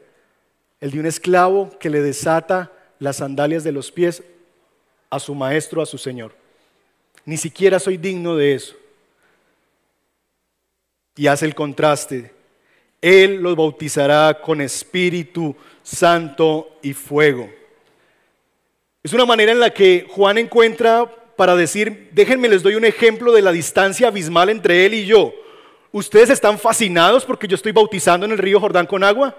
[0.80, 2.70] El de un esclavo que le desata
[3.00, 4.22] las sandalias de los pies
[5.10, 6.32] a su maestro, a su señor.
[7.24, 8.76] Ni siquiera soy digno de eso
[11.16, 12.32] y hace el contraste.
[13.02, 17.50] Él los bautizará con Espíritu Santo y fuego.
[19.02, 23.32] Es una manera en la que Juan encuentra para decir, déjenme les doy un ejemplo
[23.32, 25.32] de la distancia abismal entre él y yo.
[25.92, 29.36] ¿Ustedes están fascinados porque yo estoy bautizando en el río Jordán con agua?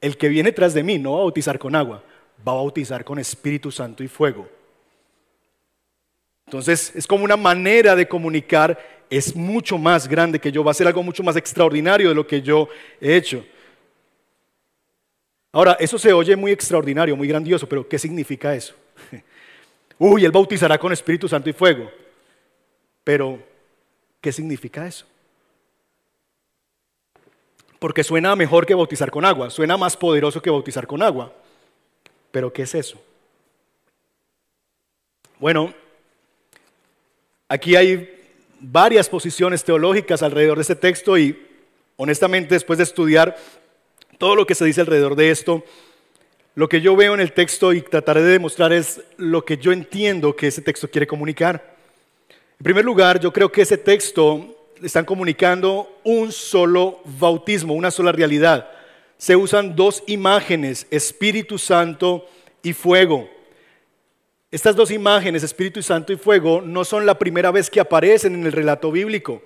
[0.00, 2.02] El que viene tras de mí no va a bautizar con agua,
[2.46, 4.48] va a bautizar con Espíritu Santo y fuego.
[6.46, 8.78] Entonces es como una manera de comunicar
[9.10, 12.26] es mucho más grande que yo, va a ser algo mucho más extraordinario de lo
[12.26, 12.68] que yo
[13.00, 13.44] he hecho.
[15.52, 18.74] Ahora, eso se oye muy extraordinario, muy grandioso, pero ¿qué significa eso?
[19.98, 21.90] Uy, Él bautizará con Espíritu Santo y fuego.
[23.04, 23.38] Pero,
[24.20, 25.06] ¿qué significa eso?
[27.78, 31.32] Porque suena mejor que bautizar con agua, suena más poderoso que bautizar con agua.
[32.34, 33.00] Pero, ¿qué es eso?
[35.38, 35.72] Bueno,
[37.48, 38.12] aquí hay
[38.58, 41.40] varias posiciones teológicas alrededor de este texto y
[41.94, 43.36] honestamente después de estudiar
[44.18, 45.62] todo lo que se dice alrededor de esto,
[46.56, 49.70] lo que yo veo en el texto y trataré de demostrar es lo que yo
[49.70, 51.76] entiendo que ese texto quiere comunicar.
[52.58, 58.10] En primer lugar, yo creo que ese texto están comunicando un solo bautismo, una sola
[58.10, 58.68] realidad.
[59.16, 62.26] Se usan dos imágenes, Espíritu Santo
[62.62, 63.28] y fuego.
[64.54, 68.46] Estas dos imágenes, Espíritu Santo y fuego, no son la primera vez que aparecen en
[68.46, 69.42] el relato bíblico.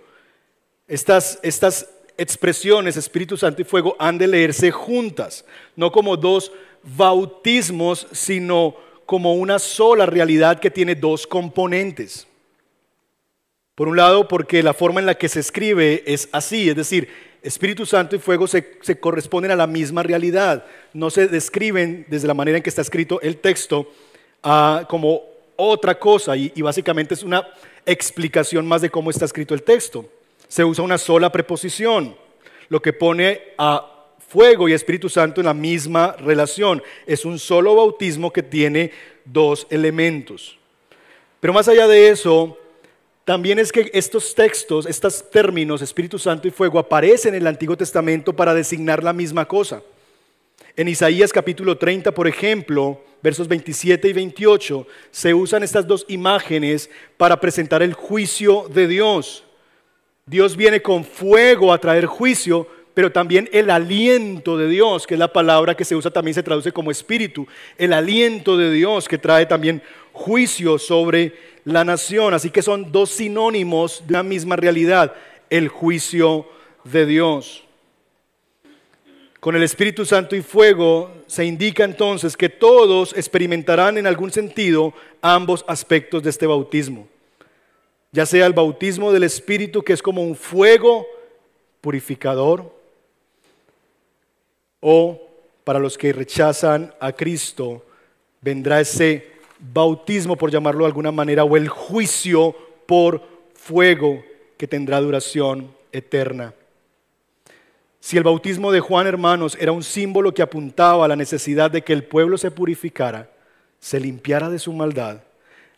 [0.87, 1.39] Estas,
[2.19, 6.53] expresiones, Espíritu Santo y fuego, han de leerse juntas, no como dos
[6.83, 8.77] bautismos, sino
[9.07, 12.27] como una sola realidad que tiene dos componentes.
[13.75, 17.09] Por un lado, porque la forma en la que se escribe es así, es decir,
[17.43, 22.35] Espíritu Santo y fuego se, corresponden a la misma realidad, no se describen desde la
[22.35, 23.91] manera en que está escrito el texto
[24.89, 25.23] como
[25.57, 27.47] otra cosa y básicamente es una
[27.87, 30.09] explicación más de cómo está escrito el texto.
[30.47, 32.17] Se usa una sola preposición,
[32.69, 33.99] lo que pone a
[34.29, 36.83] fuego y Espíritu Santo en la misma relación.
[37.07, 38.93] Es un solo bautismo que tiene
[39.25, 40.59] dos elementos.
[41.41, 42.58] Pero más allá de eso,
[43.29, 47.77] también es que estos textos, estos términos, Espíritu Santo y fuego, aparecen en el Antiguo
[47.77, 49.83] Testamento para designar la misma cosa.
[50.75, 56.89] En Isaías capítulo 30, por ejemplo, versos 27 y 28, se usan estas dos imágenes
[57.19, 59.45] para presentar el juicio de Dios.
[60.25, 65.21] Dios viene con fuego a traer juicio, pero también el aliento de Dios, que es
[65.21, 69.19] la palabra que se usa también se traduce como espíritu, el aliento de Dios que
[69.19, 69.83] trae también
[70.19, 71.33] juicio sobre
[71.69, 72.35] la nación.
[72.35, 75.15] Así que son dos sinónimos de una misma realidad,
[75.51, 76.47] el juicio
[76.85, 77.65] de Dios.
[79.39, 84.95] Con el Espíritu Santo y fuego se indica entonces que todos experimentarán en algún sentido
[85.21, 87.07] ambos aspectos de este bautismo.
[88.11, 91.07] Ya sea el bautismo del Espíritu, que es como un fuego
[91.83, 92.75] purificador,
[94.81, 95.21] o
[95.65, 97.85] para los que rechazan a Cristo,
[98.41, 102.55] vendrá ese bautismo, por llamarlo de alguna manera, o el juicio
[102.87, 103.23] por
[103.55, 104.23] fuego
[104.57, 106.55] que tendrá duración eterna.
[108.01, 111.83] Si el bautismo de Juan, hermanos, era un símbolo que apuntaba a la necesidad de
[111.83, 113.31] que el pueblo se purificara,
[113.81, 115.23] se limpiara de su maldad,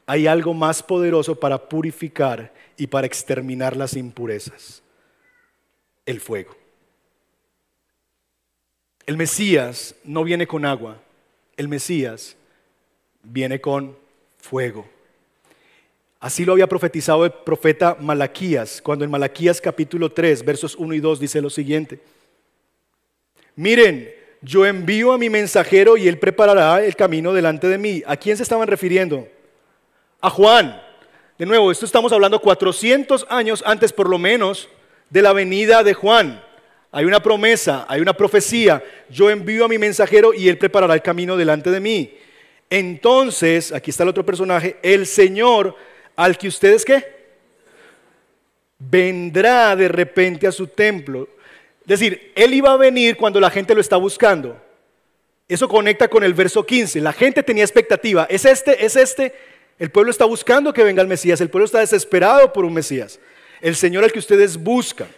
[0.06, 4.82] hay algo más poderoso para purificar y para exterminar las impurezas,
[6.04, 6.56] el fuego.
[9.06, 10.98] El Mesías no viene con agua,
[11.56, 12.36] el Mesías
[13.22, 13.96] viene con
[14.38, 14.86] fuego.
[16.20, 21.00] Así lo había profetizado el profeta Malaquías, cuando en Malaquías capítulo 3, versos 1 y
[21.00, 22.00] 2 dice lo siguiente.
[23.56, 24.10] Miren,
[24.42, 28.02] yo envío a mi mensajero y él preparará el camino delante de mí.
[28.06, 29.28] ¿A quién se estaban refiriendo?
[30.20, 30.80] A Juan.
[31.38, 34.68] De nuevo, esto estamos hablando 400 años antes por lo menos
[35.08, 36.42] de la venida de Juan.
[36.92, 38.82] Hay una promesa, hay una profecía.
[39.08, 42.14] Yo envío a mi mensajero y él preparará el camino delante de mí.
[42.70, 45.74] Entonces, aquí está el otro personaje, el Señor
[46.14, 47.04] al que ustedes qué?
[48.78, 51.28] Vendrá de repente a su templo.
[51.82, 54.56] Es decir, Él iba a venir cuando la gente lo está buscando.
[55.48, 57.00] Eso conecta con el verso 15.
[57.00, 58.26] La gente tenía expectativa.
[58.30, 59.34] Es este, es este.
[59.78, 61.40] El pueblo está buscando que venga el Mesías.
[61.40, 63.18] El pueblo está desesperado por un Mesías.
[63.60, 65.08] El Señor al que ustedes buscan.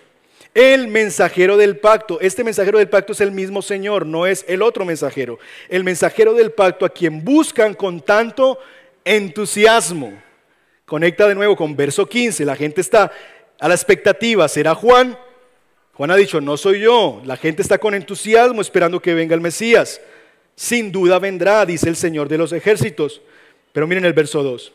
[0.55, 2.21] El mensajero del pacto.
[2.21, 5.39] Este mensajero del pacto es el mismo Señor, no es el otro mensajero.
[5.69, 8.59] El mensajero del pacto a quien buscan con tanto
[9.05, 10.13] entusiasmo.
[10.85, 12.45] Conecta de nuevo con verso 15.
[12.45, 13.11] La gente está
[13.59, 14.47] a la expectativa.
[14.47, 15.19] ¿Será Juan?
[15.95, 17.23] Juan ha dicho, no soy yo.
[17.25, 20.03] La gente está con entusiasmo esperando que venga el Mesías.
[20.55, 23.23] Sin duda vendrá, dice el Señor de los ejércitos.
[23.73, 24.71] Pero miren el verso 2.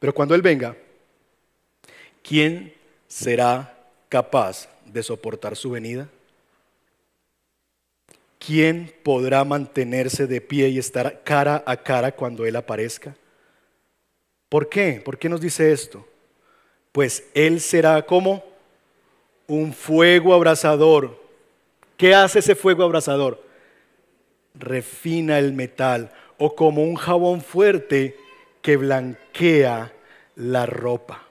[0.00, 0.76] Pero cuando Él venga,
[2.22, 2.74] ¿quién
[3.06, 3.76] será
[4.08, 6.08] capaz de soportar su venida?
[8.38, 13.16] ¿Quién podrá mantenerse de pie y estar cara a cara cuando Él aparezca?
[14.48, 15.02] ¿Por qué?
[15.04, 16.06] ¿Por qué nos dice esto?
[16.92, 18.44] Pues Él será como
[19.46, 21.20] un fuego abrasador.
[21.96, 23.42] ¿Qué hace ese fuego abrasador?
[24.54, 28.16] Refina el metal o como un jabón fuerte
[28.62, 29.92] que blanquea
[30.36, 31.27] la ropa.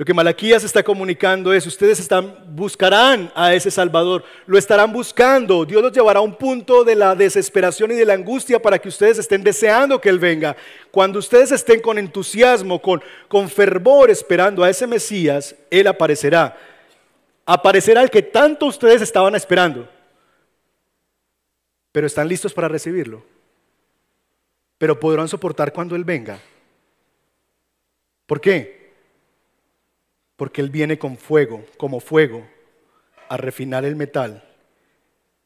[0.00, 2.08] Lo que Malaquías está comunicando es, ustedes
[2.48, 7.14] buscarán a ese Salvador, lo estarán buscando, Dios los llevará a un punto de la
[7.14, 10.56] desesperación y de la angustia para que ustedes estén deseando que Él venga.
[10.90, 16.56] Cuando ustedes estén con entusiasmo, con, con fervor esperando a ese Mesías, Él aparecerá.
[17.44, 19.86] Aparecerá el que tanto ustedes estaban esperando.
[21.92, 23.22] Pero están listos para recibirlo.
[24.78, 26.40] Pero podrán soportar cuando Él venga.
[28.24, 28.79] ¿Por qué?
[30.40, 32.46] Porque Él viene con fuego, como fuego,
[33.28, 34.42] a refinar el metal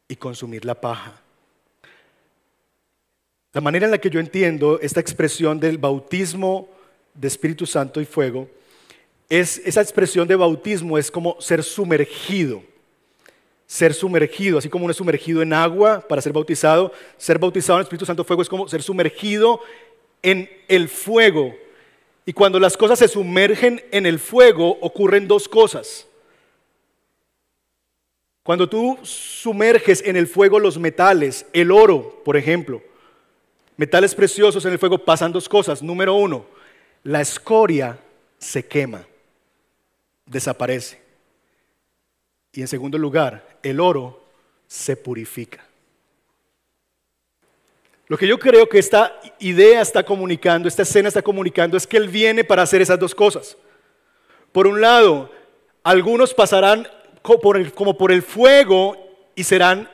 [0.06, 1.20] y consumir la paja.
[3.52, 6.68] La manera en la que yo entiendo esta expresión del bautismo
[7.12, 8.48] de Espíritu Santo y fuego,
[9.28, 12.62] es esa expresión de bautismo es como ser sumergido.
[13.66, 17.80] Ser sumergido, así como uno es sumergido en agua para ser bautizado, ser bautizado en
[17.80, 19.60] el Espíritu Santo fuego es como ser sumergido
[20.22, 21.52] en el fuego
[22.26, 26.06] y cuando las cosas se sumergen en el fuego, ocurren dos cosas.
[28.42, 32.82] Cuando tú sumerges en el fuego los metales, el oro, por ejemplo,
[33.76, 35.82] metales preciosos en el fuego, pasan dos cosas.
[35.82, 36.46] Número uno,
[37.02, 37.98] la escoria
[38.38, 39.06] se quema,
[40.26, 41.00] desaparece.
[42.52, 44.24] Y en segundo lugar, el oro
[44.66, 45.66] se purifica.
[48.06, 51.96] Lo que yo creo que esta idea está comunicando, esta escena está comunicando, es que
[51.96, 53.56] Él viene para hacer esas dos cosas.
[54.52, 55.30] Por un lado,
[55.82, 56.86] algunos pasarán
[57.22, 58.96] como por el fuego
[59.34, 59.88] y serán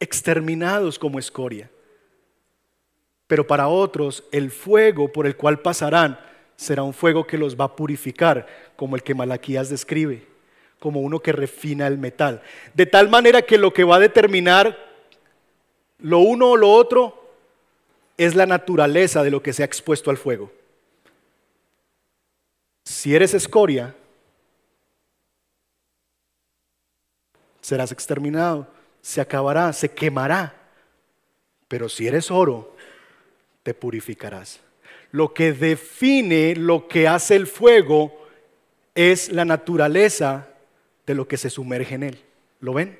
[0.00, 1.70] exterminados como escoria.
[3.28, 6.18] Pero para otros, el fuego por el cual pasarán
[6.56, 10.26] será un fuego que los va a purificar, como el que Malaquías describe,
[10.80, 12.42] como uno que refina el metal.
[12.74, 14.76] De tal manera que lo que va a determinar
[15.98, 17.17] lo uno o lo otro
[18.18, 20.52] es la naturaleza de lo que se ha expuesto al fuego.
[22.84, 23.94] Si eres escoria,
[27.60, 28.66] serás exterminado,
[29.00, 30.54] se acabará, se quemará.
[31.68, 32.74] Pero si eres oro,
[33.62, 34.60] te purificarás.
[35.12, 38.26] Lo que define lo que hace el fuego
[38.94, 40.48] es la naturaleza
[41.06, 42.24] de lo que se sumerge en él.
[42.60, 42.98] ¿Lo ven?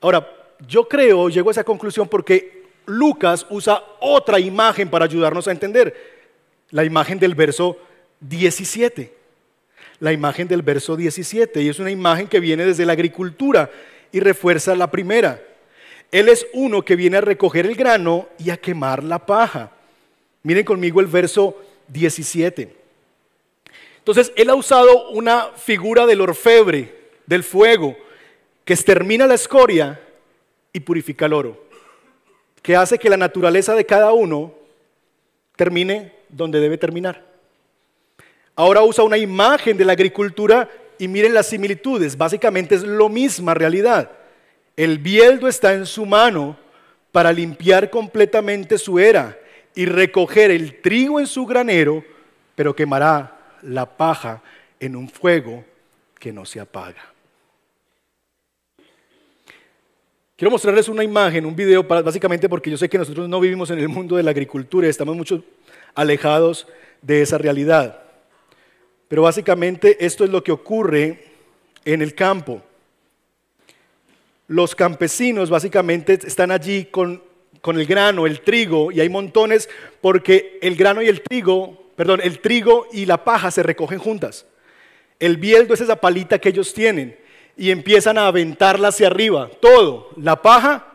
[0.00, 2.59] Ahora, yo creo, llego a esa conclusión porque
[2.90, 5.94] Lucas usa otra imagen para ayudarnos a entender,
[6.70, 7.78] la imagen del verso
[8.20, 9.14] 17.
[10.00, 13.70] La imagen del verso 17, y es una imagen que viene desde la agricultura
[14.12, 15.42] y refuerza la primera.
[16.10, 19.70] Él es uno que viene a recoger el grano y a quemar la paja.
[20.42, 21.56] Miren conmigo el verso
[21.88, 22.76] 17.
[23.98, 26.94] Entonces, él ha usado una figura del orfebre,
[27.26, 27.96] del fuego,
[28.64, 30.00] que extermina la escoria
[30.72, 31.64] y purifica el oro,
[32.62, 34.52] que hace que la naturaleza de cada uno
[35.56, 37.24] termine donde debe terminar.
[38.54, 40.68] Ahora usa una imagen de la agricultura
[40.98, 44.10] y miren las similitudes, básicamente es lo misma realidad.
[44.76, 46.58] El bieldo está en su mano
[47.12, 49.38] para limpiar completamente su era
[49.74, 52.04] y recoger el trigo en su granero,
[52.54, 54.42] pero quemará la paja
[54.78, 55.64] en un fuego
[56.18, 57.09] que no se apaga.
[60.40, 63.78] Quiero mostrarles una imagen, un video, básicamente porque yo sé que nosotros no vivimos en
[63.78, 65.44] el mundo de la agricultura, estamos mucho
[65.94, 66.66] alejados
[67.02, 68.04] de esa realidad.
[69.06, 71.24] Pero básicamente esto es lo que ocurre
[71.84, 72.62] en el campo.
[74.48, 77.22] Los campesinos básicamente están allí con,
[77.60, 79.68] con el grano, el trigo, y hay montones
[80.00, 84.46] porque el grano y el trigo perdón, el trigo y la paja se recogen juntas.
[85.18, 87.19] El bieldo es esa palita que ellos tienen
[87.56, 90.86] y empiezan a aventarla hacia arriba, todo, la paja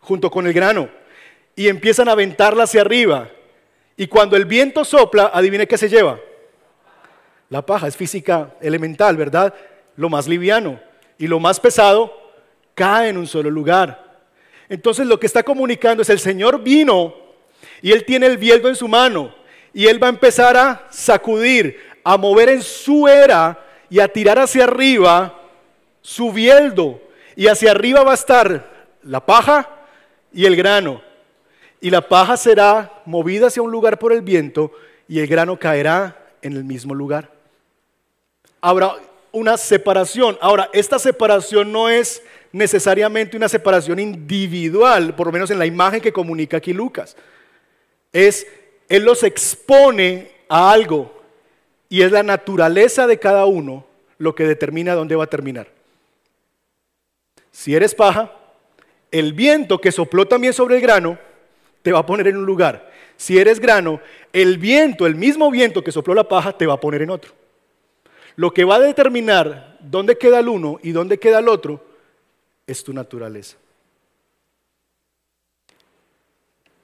[0.00, 0.88] junto con el grano,
[1.54, 3.28] y empiezan a aventarla hacia arriba.
[3.96, 6.18] Y cuando el viento sopla, adivine qué se lleva.
[7.50, 9.52] La paja es física elemental, ¿verdad?
[9.96, 10.80] Lo más liviano
[11.18, 12.16] y lo más pesado
[12.74, 14.20] cae en un solo lugar.
[14.68, 17.14] Entonces lo que está comunicando es el Señor vino
[17.82, 19.34] y él tiene el bieldo en su mano
[19.74, 23.58] y él va a empezar a sacudir, a mover en su era
[23.90, 25.39] y a tirar hacia arriba
[26.02, 27.00] su bieldo.
[27.36, 29.68] Y hacia arriba va a estar la paja
[30.32, 31.02] y el grano.
[31.80, 34.72] Y la paja será movida hacia un lugar por el viento
[35.08, 37.30] y el grano caerá en el mismo lugar.
[38.60, 38.94] Habrá
[39.32, 40.36] una separación.
[40.40, 46.00] Ahora, esta separación no es necesariamente una separación individual, por lo menos en la imagen
[46.00, 47.16] que comunica aquí Lucas.
[48.12, 48.46] Es
[48.88, 51.22] él los expone a algo
[51.88, 53.86] y es la naturaleza de cada uno
[54.18, 55.68] lo que determina dónde va a terminar.
[57.50, 58.32] Si eres paja,
[59.10, 61.18] el viento que sopló también sobre el grano
[61.82, 62.90] te va a poner en un lugar.
[63.16, 64.00] Si eres grano,
[64.32, 67.32] el viento, el mismo viento que sopló la paja, te va a poner en otro.
[68.36, 71.84] Lo que va a determinar dónde queda el uno y dónde queda el otro
[72.66, 73.56] es tu naturaleza.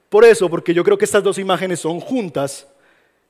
[0.09, 2.67] Por eso, porque yo creo que estas dos imágenes son juntas,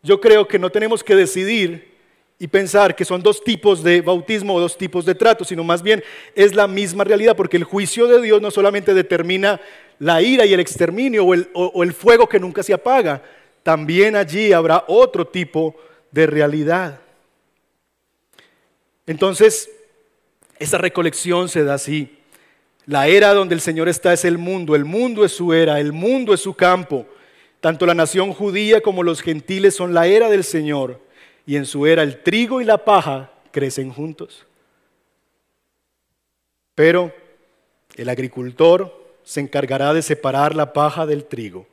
[0.03, 1.96] yo creo que no tenemos que decidir
[2.39, 5.83] y pensar que son dos tipos de bautismo o dos tipos de trato, sino más
[5.83, 9.61] bien es la misma realidad, porque el juicio de Dios no solamente determina
[9.99, 13.23] la ira y el exterminio o el, o el fuego que nunca se apaga,
[13.63, 15.75] también allí habrá otro tipo
[16.11, 17.01] de realidad.
[19.07, 19.71] Entonces,
[20.59, 22.19] esa recolección se da así.
[22.87, 25.93] La era donde el Señor está es el mundo, el mundo es su era, el
[25.93, 27.07] mundo es su campo.
[27.61, 31.01] Tanto la nación judía como los gentiles son la era del Señor,
[31.47, 34.45] y en su era el trigo y la paja crecen juntos.
[36.75, 37.15] Pero
[37.95, 41.67] el agricultor se encargará de separar la paja del trigo.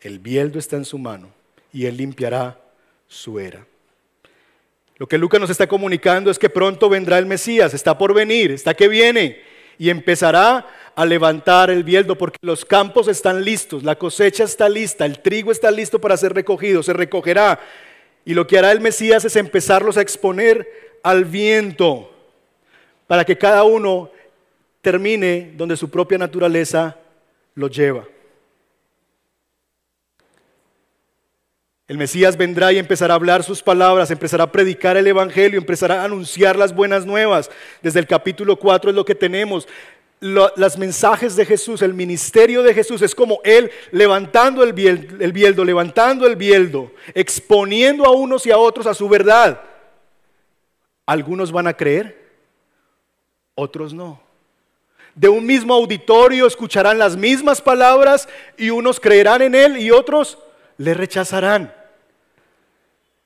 [0.00, 1.28] El bieldo está en su mano
[1.72, 2.58] y él limpiará
[3.06, 3.64] su era.
[4.96, 8.50] Lo que Lucas nos está comunicando es que pronto vendrá el Mesías, está por venir,
[8.50, 9.40] está que viene
[9.78, 15.06] y empezará a levantar el bieldo porque los campos están listos, la cosecha está lista,
[15.06, 17.58] el trigo está listo para ser recogido, se recogerá.
[18.24, 20.66] Y lo que hará el Mesías es empezarlos a exponer
[21.02, 22.10] al viento
[23.06, 24.10] para que cada uno
[24.80, 26.96] termine donde su propia naturaleza
[27.54, 28.06] lo lleva.
[31.88, 36.00] El Mesías vendrá y empezará a hablar sus palabras, empezará a predicar el Evangelio, empezará
[36.00, 37.50] a anunciar las buenas nuevas.
[37.82, 39.68] Desde el capítulo 4 es lo que tenemos.
[40.22, 46.28] Los mensajes de Jesús, el ministerio de Jesús es como Él levantando el bieldo, levantando
[46.28, 49.60] el bieldo, exponiendo a unos y a otros a su verdad.
[51.06, 52.30] Algunos van a creer,
[53.56, 54.22] otros no.
[55.16, 60.38] De un mismo auditorio escucharán las mismas palabras y unos creerán en Él y otros
[60.78, 61.74] le rechazarán.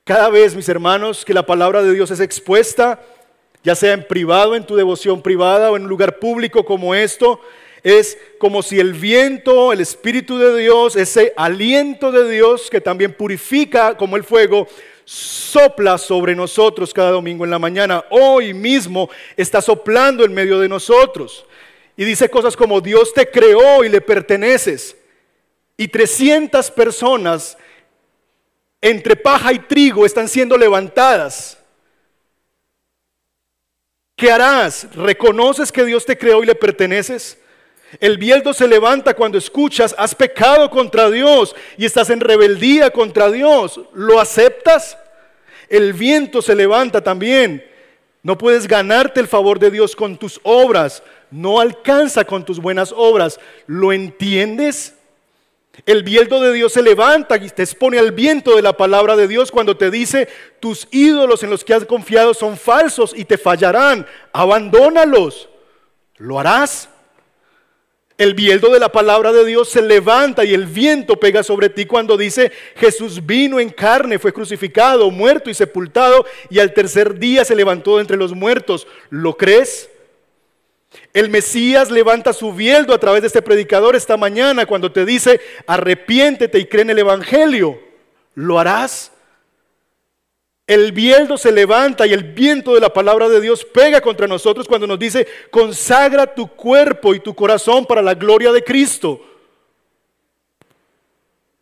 [0.03, 3.03] Cada vez, mis hermanos, que la palabra de Dios es expuesta,
[3.67, 7.41] ya sea en privado, en tu devoción privada o en un lugar público como esto,
[7.83, 13.13] es como si el viento, el Espíritu de Dios, ese aliento de Dios que también
[13.13, 14.69] purifica como el fuego,
[15.05, 18.05] sopla sobre nosotros cada domingo en la mañana.
[18.11, 21.45] Hoy mismo está soplando en medio de nosotros.
[21.97, 24.97] Y dice cosas como Dios te creó y le perteneces.
[25.77, 27.59] Y 300 personas
[28.81, 31.59] entre paja y trigo están siendo levantadas.
[34.17, 34.89] ¿Qué harás?
[34.95, 37.37] ¿Reconoces que Dios te creó y le perteneces?
[38.01, 43.31] El viento se levanta cuando escuchas, has pecado contra Dios y estás en rebeldía contra
[43.31, 43.79] Dios.
[43.93, 44.97] ¿Lo aceptas?
[45.69, 47.63] El viento se levanta también.
[48.23, 51.03] No puedes ganarte el favor de Dios con tus obras.
[51.31, 53.39] No alcanza con tus buenas obras.
[53.67, 54.96] ¿Lo entiendes?
[55.85, 59.29] El viento de Dios se levanta y te expone al viento de la palabra de
[59.29, 63.37] Dios cuando te dice, tus ídolos en los que has confiado son falsos y te
[63.37, 64.07] fallarán.
[64.33, 65.49] Abandónalos.
[66.17, 66.89] ¿Lo harás?
[68.19, 71.85] El viento de la palabra de Dios se levanta y el viento pega sobre ti
[71.85, 77.45] cuando dice, Jesús vino en carne, fue crucificado, muerto y sepultado y al tercer día
[77.45, 78.87] se levantó entre los muertos.
[79.11, 79.91] ¿Lo crees?
[81.17, 85.41] El Mesías levanta su viento a través de este predicador esta mañana cuando te dice,
[85.67, 87.81] arrepiéntete y cree en el Evangelio.
[88.35, 89.13] ¿Lo harás?
[90.67, 94.69] El viento se levanta y el viento de la palabra de Dios pega contra nosotros
[94.69, 99.23] cuando nos dice, consagra tu cuerpo y tu corazón para la gloria de Cristo.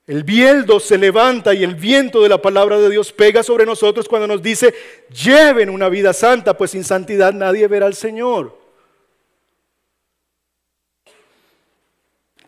[0.04, 4.08] El viento se levanta y el viento de la palabra de Dios pega sobre nosotros
[4.08, 4.74] cuando nos dice,
[5.10, 8.63] lleven una vida santa, pues sin santidad nadie verá al Señor.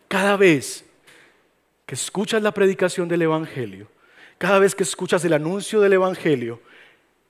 [0.07, 0.85] Cada vez
[1.85, 3.89] que escuchas la predicación del Evangelio,
[4.37, 6.61] cada vez que escuchas el anuncio del Evangelio,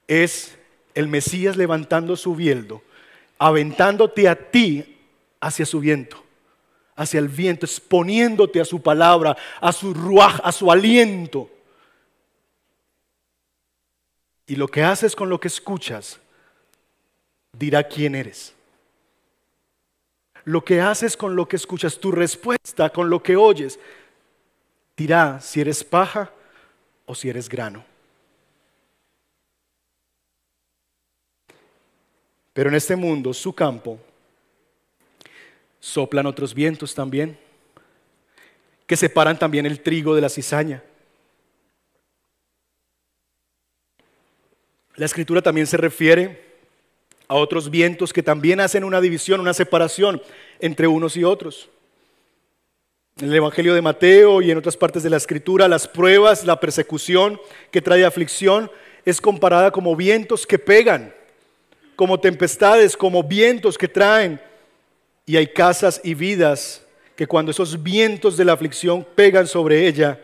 [0.07, 0.57] es
[0.93, 2.81] el Mesías levantando su viento,
[3.37, 4.97] aventándote a ti
[5.39, 6.23] hacia su viento,
[6.95, 11.49] hacia el viento, exponiéndote a su palabra, a su ruaj, a su aliento.
[14.47, 16.19] Y lo que haces con lo que escuchas
[17.51, 18.56] dirá quién eres.
[20.47, 23.77] Lo que haces con lo que escuchas, tu respuesta con lo que oyes,
[24.95, 26.31] dirá si eres paja
[27.05, 27.83] o si eres grano.
[32.53, 33.99] Pero en este mundo, su campo,
[35.81, 37.37] soplan otros vientos también,
[38.85, 40.81] que separan también el trigo de la cizaña.
[44.95, 46.46] La escritura también se refiere
[47.27, 50.21] a otros vientos que también hacen una división, una separación
[50.59, 51.69] entre unos y otros.
[53.19, 56.59] En el Evangelio de Mateo y en otras partes de la Escritura, las pruebas, la
[56.59, 57.39] persecución
[57.71, 58.69] que trae aflicción
[59.05, 61.13] es comparada como vientos que pegan,
[61.95, 64.39] como tempestades, como vientos que traen.
[65.25, 70.21] Y hay casas y vidas que cuando esos vientos de la aflicción pegan sobre ella,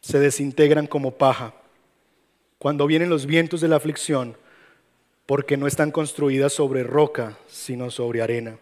[0.00, 1.54] se desintegran como paja.
[2.58, 4.36] Cuando vienen los vientos de la aflicción,
[5.26, 8.58] porque no están construidas sobre roca, sino sobre arena.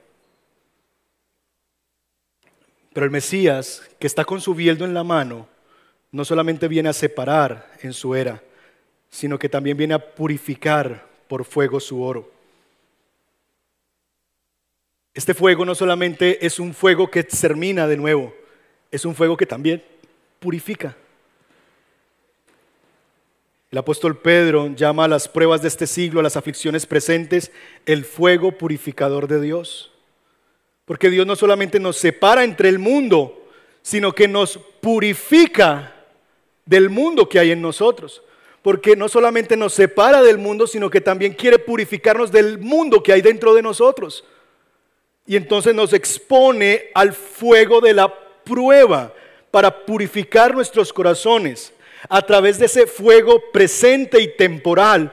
[2.92, 5.46] Pero el Mesías, que está con su bieldo en la mano,
[6.10, 8.42] no solamente viene a separar en su era,
[9.10, 12.30] sino que también viene a purificar por fuego su oro.
[15.12, 18.34] Este fuego no solamente es un fuego que termina de nuevo,
[18.90, 19.82] es un fuego que también
[20.40, 20.96] purifica.
[23.74, 27.50] El apóstol Pedro llama a las pruebas de este siglo, a las aflicciones presentes,
[27.86, 29.90] el fuego purificador de Dios.
[30.84, 33.48] Porque Dios no solamente nos separa entre el mundo,
[33.82, 35.92] sino que nos purifica
[36.64, 38.22] del mundo que hay en nosotros.
[38.62, 43.12] Porque no solamente nos separa del mundo, sino que también quiere purificarnos del mundo que
[43.12, 44.22] hay dentro de nosotros.
[45.26, 48.14] Y entonces nos expone al fuego de la
[48.44, 49.12] prueba
[49.50, 51.74] para purificar nuestros corazones
[52.08, 55.12] a través de ese fuego presente y temporal.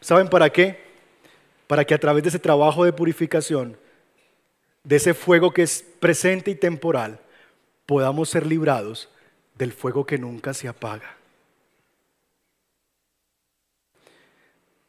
[0.00, 0.80] ¿Saben para qué?
[1.66, 3.76] Para que a través de ese trabajo de purificación
[4.84, 7.20] de ese fuego que es presente y temporal,
[7.86, 9.08] podamos ser librados
[9.54, 11.16] del fuego que nunca se apaga.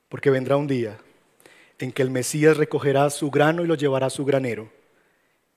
[0.10, 0.98] Porque vendrá un día
[1.80, 4.72] en que el Mesías recogerá su grano y lo llevará a su granero,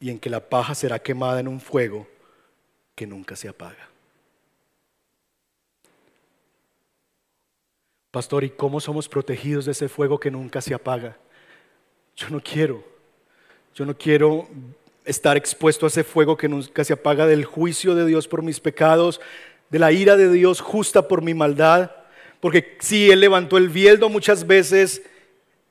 [0.00, 2.06] y en que la paja será quemada en un fuego
[2.94, 3.88] que nunca se apaga.
[8.16, 11.18] Pastor, ¿y cómo somos protegidos de ese fuego que nunca se apaga?
[12.16, 12.82] Yo no quiero
[13.74, 14.48] yo no quiero
[15.04, 18.58] estar expuesto a ese fuego que nunca se apaga del juicio de Dios por mis
[18.58, 19.20] pecados,
[19.68, 21.90] de la ira de Dios justa por mi maldad.
[22.40, 25.02] Porque si Él levantó el viento muchas veces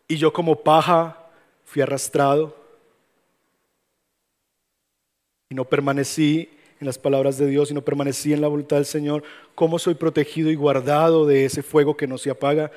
[0.08, 1.26] y yo como paja
[1.64, 2.56] fui arrastrado
[5.50, 6.55] y no permanecí
[6.86, 9.24] las palabras de Dios y no permanecí en la voluntad del Señor,
[9.56, 12.72] ¿cómo soy protegido y guardado de ese fuego que no se apaga?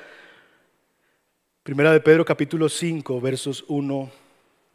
[1.63, 4.09] Primera de Pedro capítulo 5, versos 1,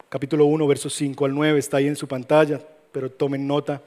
[0.07, 2.61] capítulo 1, versos 5 al 9, está ahí en su pantalla,
[2.91, 3.81] pero tomen nota.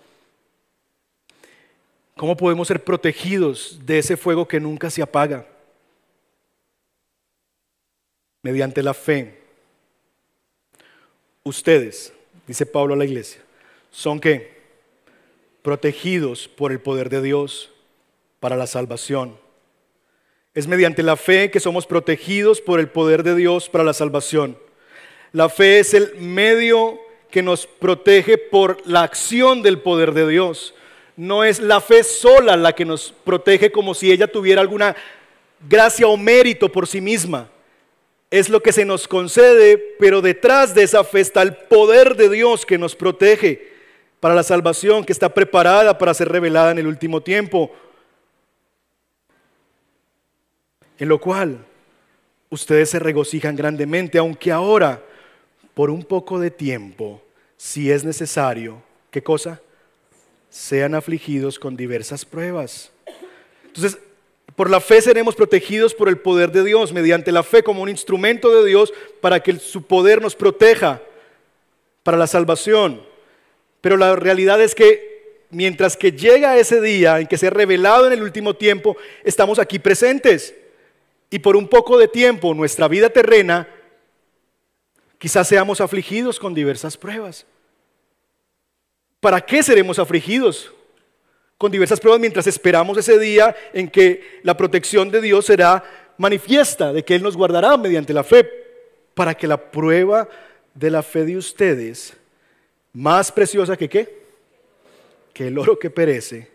[2.17, 5.47] ¿Cómo podemos ser protegidos de ese fuego que nunca se apaga?
[8.43, 9.39] Mediante la fe.
[11.45, 12.13] Ustedes,
[12.47, 13.41] dice Pablo a la iglesia,
[13.91, 14.58] son que
[15.69, 17.69] protegidos por el poder de Dios
[18.41, 19.37] para la salvación.
[20.55, 24.57] Es mediante la fe que somos protegidos por el poder de Dios para la salvación.
[25.31, 26.99] La fe es el medio
[27.31, 30.75] que nos protege por la acción del poder de Dios.
[31.17, 34.97] No es la fe sola la que nos protege como si ella tuviera alguna
[35.69, 37.51] gracia o mérito por sí misma.
[38.31, 42.31] Es lo que se nos concede, pero detrás de esa fe está el poder de
[42.31, 43.77] Dios que nos protege
[44.21, 47.71] para la salvación que está preparada para ser revelada en el último tiempo.
[50.99, 51.65] En lo cual
[52.51, 55.03] ustedes se regocijan grandemente, aunque ahora,
[55.75, 57.23] por un poco de tiempo,
[57.57, 59.61] si es necesario, ¿qué cosa?
[60.51, 62.91] Sean afligidos con diversas pruebas.
[63.65, 63.99] Entonces,
[64.57, 67.89] por la fe seremos protegidos por el poder de Dios, mediante la fe como un
[67.89, 71.01] instrumento de Dios para que su poder nos proteja
[72.03, 73.08] para la salvación.
[73.81, 78.07] Pero la realidad es que mientras que llega ese día en que se ha revelado
[78.07, 80.55] en el último tiempo, estamos aquí presentes.
[81.31, 83.69] Y por un poco de tiempo nuestra vida terrena,
[85.19, 87.47] quizás seamos afligidos con diversas pruebas.
[89.21, 90.73] ¿Para qué seremos afligidos?
[91.57, 95.85] Con diversas pruebas mientras esperamos ese día en que la protección de Dios será
[96.17, 98.49] manifiesta, de que Él nos guardará mediante la fe,
[99.15, 100.29] para que la prueba
[100.75, 102.18] de la fe de ustedes
[102.99, 104.23] más preciosa que qué?
[105.33, 106.51] Que el oro que perece,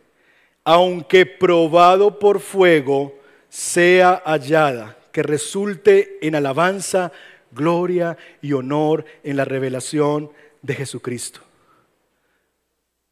[0.66, 3.18] aunque probado por fuego,
[3.48, 7.14] sea hallada, que resulte en alabanza,
[7.50, 10.32] gloria y honor en la revelación
[10.62, 11.40] de Jesucristo.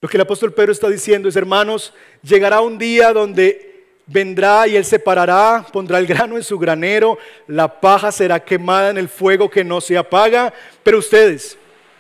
[0.01, 4.75] Lo que el apóstol Pedro está diciendo es, hermanos, llegará un día donde vendrá y
[4.75, 7.17] él separará, pondrá el grano en su granero,
[7.47, 10.53] la paja será quemada en el fuego que no se apaga,
[10.83, 11.57] pero ustedes,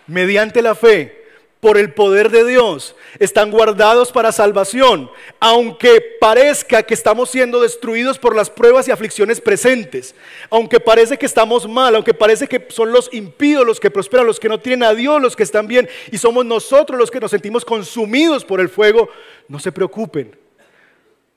[0.07, 1.20] mediante la fe,
[1.61, 8.17] por el poder de Dios, están guardados para salvación, aunque parezca que estamos siendo destruidos
[8.17, 10.15] por las pruebas y aflicciones presentes,
[10.49, 14.39] aunque parece que estamos mal, aunque parece que son los impíos los que prosperan, los
[14.39, 17.29] que no tienen a Dios, los que están bien, y somos nosotros los que nos
[17.29, 19.07] sentimos consumidos por el fuego,
[19.47, 20.35] no se preocupen,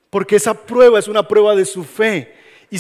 [0.09, 2.35] porque esa prueba es una prueba de su fe.
[2.71, 2.79] Y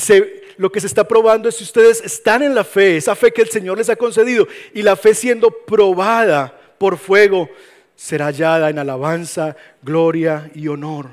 [0.56, 3.42] lo que se está probando es si ustedes están en la fe, esa fe que
[3.42, 7.48] el Señor les ha concedido, y la fe siendo probada por fuego
[7.96, 11.10] será hallada en alabanza, gloria y honor.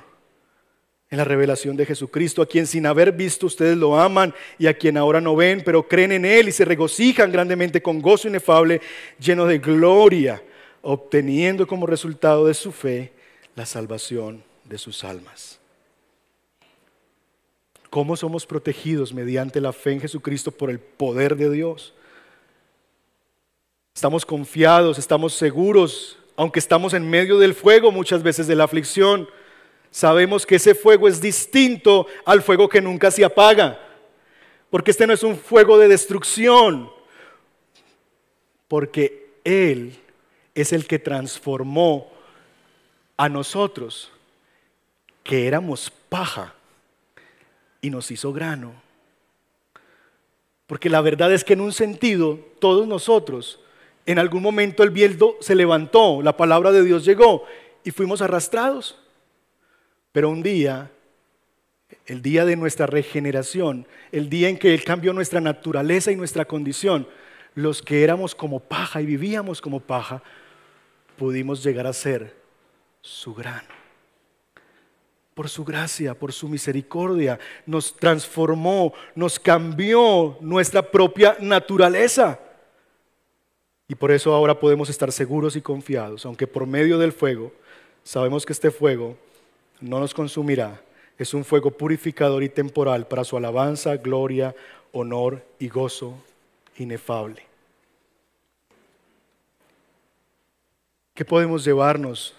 [1.09, 4.73] En la revelación de Jesucristo, a quien sin haber visto ustedes lo aman y a
[4.73, 8.81] quien ahora no ven, pero creen en Él y se regocijan grandemente con gozo inefable,
[9.19, 10.41] lleno de gloria,
[10.81, 13.11] obteniendo como resultado de su fe
[13.55, 15.59] la salvación de sus almas.
[17.89, 21.93] ¿Cómo somos protegidos mediante la fe en Jesucristo por el poder de Dios?
[23.93, 29.27] Estamos confiados, estamos seguros, aunque estamos en medio del fuego muchas veces de la aflicción.
[29.91, 33.79] Sabemos que ese fuego es distinto al fuego que nunca se apaga,
[34.69, 36.89] porque este no es un fuego de destrucción,
[38.67, 39.99] porque Él
[40.55, 42.11] es el que transformó
[43.17, 44.09] a nosotros,
[45.23, 46.55] que éramos paja,
[47.81, 48.73] y nos hizo grano.
[50.65, 53.59] Porque la verdad es que en un sentido, todos nosotros
[54.05, 57.45] en algún momento el viento se levantó, la palabra de Dios llegó
[57.83, 58.97] y fuimos arrastrados.
[60.11, 60.91] Pero un día,
[62.05, 66.45] el día de nuestra regeneración, el día en que Él cambió nuestra naturaleza y nuestra
[66.45, 67.07] condición,
[67.55, 70.21] los que éramos como paja y vivíamos como paja,
[71.17, 72.35] pudimos llegar a ser
[73.01, 73.67] su grano.
[75.33, 82.39] Por su gracia, por su misericordia, nos transformó, nos cambió nuestra propia naturaleza.
[83.91, 87.51] Y por eso ahora podemos estar seguros y confiados, aunque por medio del fuego
[88.05, 89.17] sabemos que este fuego
[89.81, 90.81] no nos consumirá.
[91.17, 94.55] Es un fuego purificador y temporal para su alabanza, gloria,
[94.93, 96.15] honor y gozo
[96.77, 97.43] inefable.
[101.13, 102.33] ¿Qué podemos llevarnos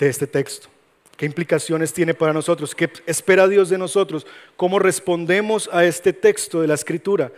[0.00, 0.66] de este texto?
[1.16, 2.74] ¿Qué implicaciones tiene para nosotros?
[2.74, 4.26] ¿Qué espera Dios de nosotros?
[4.56, 7.30] ¿Cómo respondemos a este texto de la Escritura?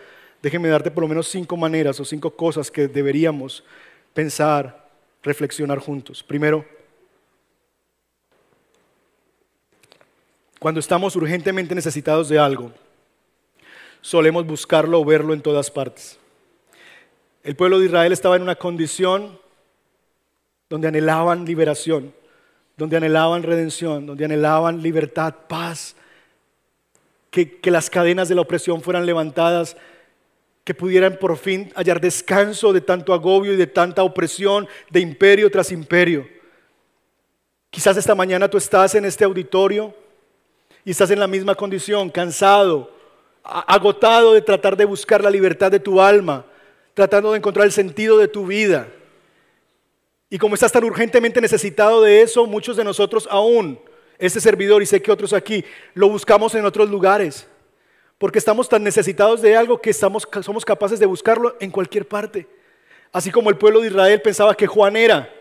[0.42, 3.64] Déjeme darte por lo menos cinco maneras o cinco cosas que deberíamos
[4.14, 4.88] pensar,
[5.22, 6.22] reflexionar juntos.
[6.22, 6.64] Primero,
[10.58, 12.72] cuando estamos urgentemente necesitados de algo,
[14.00, 16.18] solemos buscarlo o verlo en todas partes.
[17.42, 19.38] El pueblo de Israel estaba en una condición
[20.68, 22.12] donde anhelaban liberación,
[22.76, 25.96] donde anhelaban redención, donde anhelaban libertad, paz,
[27.30, 29.76] que, las cadenas de la opresión fueran levantadas,
[30.66, 35.48] que pudieran por fin hallar descanso de tanto agobio y de tanta opresión, de imperio
[35.48, 36.28] tras imperio.
[37.70, 39.94] Quizás esta mañana tú estás en este auditorio
[40.84, 42.90] y estás en la misma condición, cansado,
[43.44, 46.44] agotado de tratar de buscar la libertad de tu alma,
[46.94, 48.88] tratando de encontrar el sentido de tu vida.
[50.28, 53.78] Y como estás tan urgentemente necesitado de eso, muchos de nosotros aún,
[54.18, 55.64] este servidor y sé que otros aquí,
[55.94, 57.46] lo buscamos en otros lugares.
[58.18, 62.46] Porque estamos tan necesitados de algo que estamos, somos capaces de buscarlo en cualquier parte.
[63.12, 65.32] Así como el pueblo de Israel pensaba que Juan era.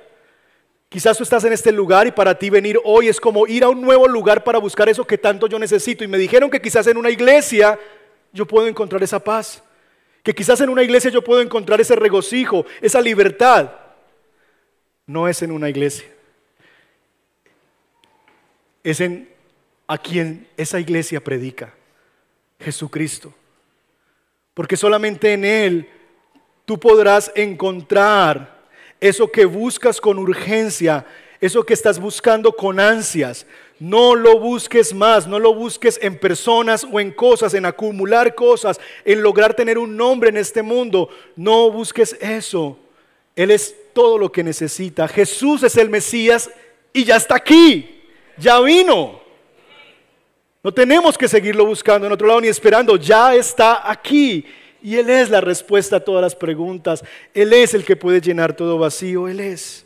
[0.89, 3.69] Quizás tú estás en este lugar y para ti venir hoy es como ir a
[3.69, 6.03] un nuevo lugar para buscar eso que tanto yo necesito.
[6.03, 7.80] Y me dijeron que quizás en una iglesia
[8.32, 9.63] yo puedo encontrar esa paz.
[10.23, 13.71] Que quizás en una iglesia yo puedo encontrar ese regocijo, esa libertad
[15.05, 16.07] no es en una iglesia.
[18.84, 19.30] Es en
[19.88, 21.73] a quien esa iglesia predica,
[22.60, 23.34] Jesucristo.
[24.53, 25.89] Porque solamente en Él
[26.66, 28.64] tú podrás encontrar
[28.99, 31.06] eso que buscas con urgencia,
[31.41, 33.45] eso que estás buscando con ansias.
[33.78, 38.80] No lo busques más, no lo busques en personas o en cosas, en acumular cosas,
[39.03, 41.10] en lograr tener un nombre en este mundo.
[41.36, 42.80] No busques eso.
[43.36, 45.08] Él es todo lo que necesita.
[45.10, 46.49] Jesús es el Mesías
[46.93, 48.01] y ya está aquí,
[48.38, 49.24] ya vino.
[50.66, 54.43] No tenemos que seguirlo buscando en otro lado ni esperando, ya está aquí.
[54.82, 57.03] Y Él es la respuesta a todas las preguntas.
[57.36, 59.86] Él es el que puede llenar todo vacío, Él es.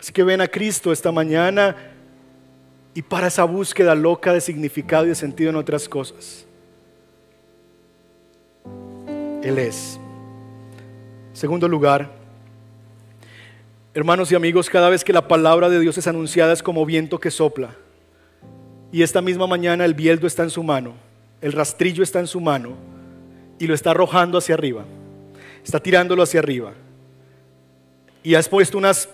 [0.00, 1.76] Así que ven a Cristo esta mañana
[2.94, 6.46] y para esa búsqueda loca de significado y de sentido en otras cosas.
[9.42, 10.00] Él es.
[11.34, 12.10] Segundo lugar,
[13.92, 17.20] Hermanos y amigos, cada vez que la palabra de Dios es anunciada es como viento
[17.20, 17.76] que sopla.
[18.94, 20.94] Y esta misma mañana el bieldo está en su mano,
[21.40, 22.76] el rastrillo está en su mano
[23.58, 24.84] y lo está arrojando hacia arriba.
[25.64, 26.74] Está tirándolo hacia arriba.
[28.22, 29.08] Y has puesto unas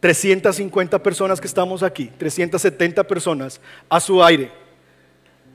[0.00, 4.50] 350 personas que estamos aquí, 370 personas a su aire.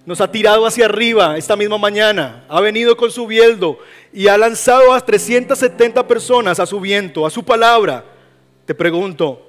[0.06, 3.80] Nos ha tirado hacia arriba esta misma mañana, ha venido con su bieldo
[4.14, 8.06] y ha lanzado a 370 personas a su viento, a su palabra
[8.68, 9.41] te pregunto,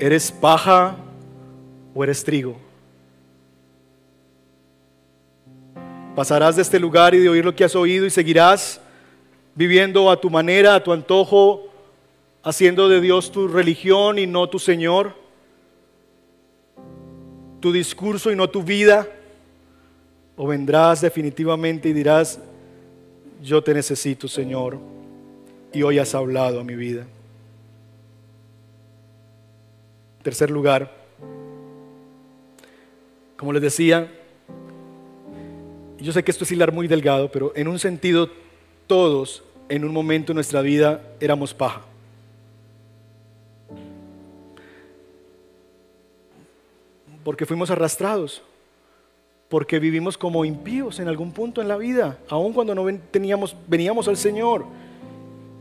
[0.00, 0.96] ¿eres paja
[1.94, 2.73] o eres trigo?
[6.14, 8.80] Pasarás de este lugar y de oír lo que has oído y seguirás
[9.54, 11.68] viviendo a tu manera, a tu antojo,
[12.44, 15.16] haciendo de Dios tu religión y no tu Señor,
[17.58, 19.08] tu discurso y no tu vida,
[20.36, 22.38] o vendrás definitivamente y dirás,
[23.42, 24.78] yo te necesito, Señor,
[25.72, 27.06] y hoy has hablado a mi vida.
[30.22, 30.94] Tercer lugar,
[33.36, 34.10] como les decía,
[36.04, 38.28] yo sé que esto es hilar muy delgado, pero en un sentido
[38.86, 41.80] todos en un momento de nuestra vida éramos paja.
[47.24, 48.42] Porque fuimos arrastrados,
[49.48, 54.06] porque vivimos como impíos en algún punto en la vida, aun cuando no teníamos, veníamos
[54.06, 54.66] al Señor,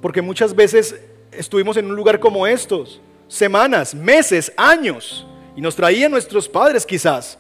[0.01, 0.99] porque muchas veces
[1.31, 5.25] estuvimos en un lugar como estos, semanas, meses, años.
[5.55, 7.37] Y nos traían nuestros padres quizás.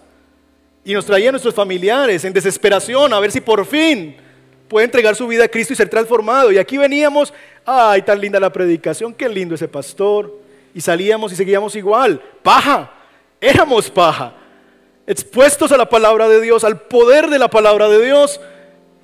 [0.83, 4.15] Y nos traían nuestros familiares en desesperación a ver si por fin
[4.67, 6.51] puede entregar su vida a Cristo y ser transformado.
[6.51, 7.33] Y aquí veníamos,
[7.65, 10.39] ay, tan linda la predicación, qué lindo ese pastor.
[10.73, 12.21] Y salíamos y seguíamos igual.
[12.41, 12.91] Paja,
[13.39, 14.33] éramos paja.
[15.05, 18.39] Expuestos a la palabra de Dios, al poder de la palabra de Dios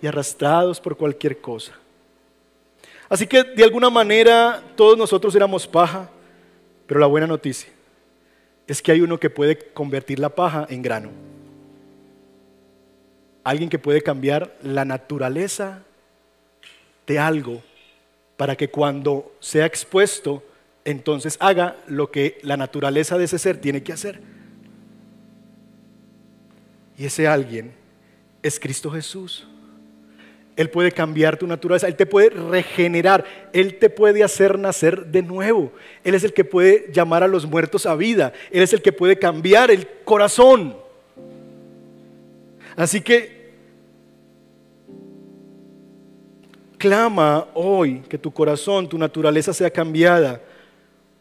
[0.01, 1.73] y arrastrados por cualquier cosa.
[3.07, 6.09] Así que de alguna manera todos nosotros éramos paja
[6.89, 7.69] pero la buena noticia
[8.65, 11.11] es que hay uno que puede convertir la paja en grano.
[13.50, 15.82] Alguien que puede cambiar la naturaleza
[17.08, 17.64] de algo
[18.38, 20.43] para que cuando sea expuesto,
[20.86, 24.22] entonces haga lo que la naturaleza de ese ser tiene que hacer.
[26.95, 27.72] Y ese alguien
[28.43, 29.47] es Cristo Jesús.
[30.56, 35.24] Él puede cambiar tu naturaleza, Él te puede regenerar, Él te puede hacer nacer de
[35.24, 35.74] nuevo.
[36.04, 38.91] Él es el que puede llamar a los muertos a vida, Él es el que
[38.91, 40.78] puede cambiar el corazón.
[42.76, 43.39] Así que
[46.80, 50.41] clama hoy que tu corazón, tu naturaleza sea cambiada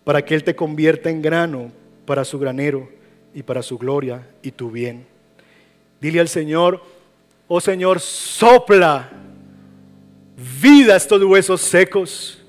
[0.05, 1.71] para que Él te convierta en grano
[2.07, 2.89] para su granero
[3.35, 5.05] y para su gloria y tu bien.
[6.01, 6.83] Dile al Señor,
[7.47, 9.11] oh Señor, sopla
[10.63, 12.43] vida a estos huesos secos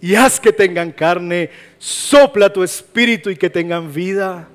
[0.00, 4.48] y haz que tengan carne, sopla tu espíritu y que tengan vida.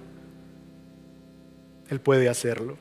[1.89, 2.77] Él puede hacerlo.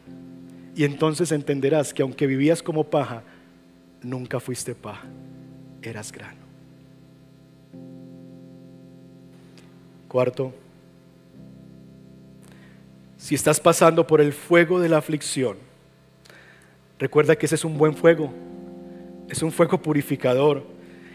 [0.74, 3.22] Y entonces entenderás que aunque vivías como paja,
[4.02, 5.06] nunca fuiste paja,
[5.89, 6.41] eras grano.
[10.09, 10.53] Cuarto,
[13.16, 15.57] si estás pasando por el fuego de la aflicción,
[16.99, 18.32] recuerda que ese es un buen fuego,
[19.28, 20.64] es un fuego purificador,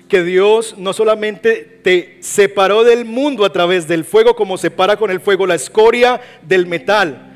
[0.08, 5.10] que Dios no solamente te separó del mundo a través del fuego como separa con
[5.10, 7.31] el fuego la escoria del metal,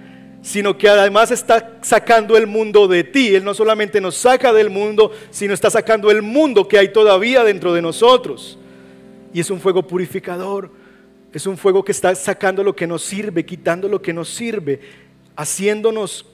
[0.45, 3.35] sino que además está sacando el mundo de ti.
[3.35, 7.43] Él no solamente nos saca del mundo, sino está sacando el mundo que hay todavía
[7.43, 8.59] dentro de nosotros.
[9.33, 10.69] Y es un fuego purificador,
[11.33, 14.81] es un fuego que está sacando lo que nos sirve, quitando lo que nos sirve,
[15.35, 16.27] haciéndonos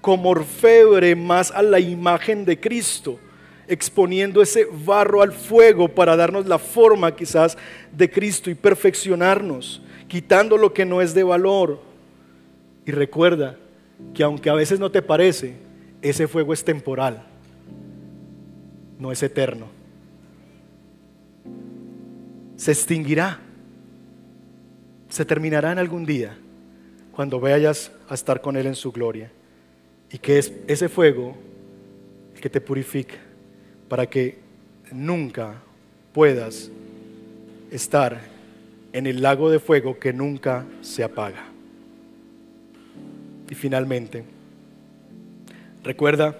[0.00, 3.16] como orfebre más a la imagen de Cristo,
[3.68, 7.56] exponiendo ese barro al fuego para darnos la forma quizás
[7.92, 11.91] de Cristo y perfeccionarnos, quitando lo que no es de valor
[12.84, 13.56] y recuerda
[14.14, 15.54] que aunque a veces no te parece,
[16.00, 17.24] ese fuego es temporal,
[18.98, 19.66] no es eterno.
[22.56, 23.40] Se extinguirá,
[25.08, 26.36] se terminará en algún día
[27.12, 29.30] cuando vayas a estar con Él en su gloria.
[30.10, 31.36] Y que es ese fuego
[32.34, 33.16] el que te purifica
[33.88, 34.38] para que
[34.92, 35.62] nunca
[36.12, 36.70] puedas
[37.70, 38.20] estar
[38.92, 41.51] en el lago de fuego que nunca se apaga.
[43.52, 44.24] Y finalmente,
[45.84, 46.38] recuerda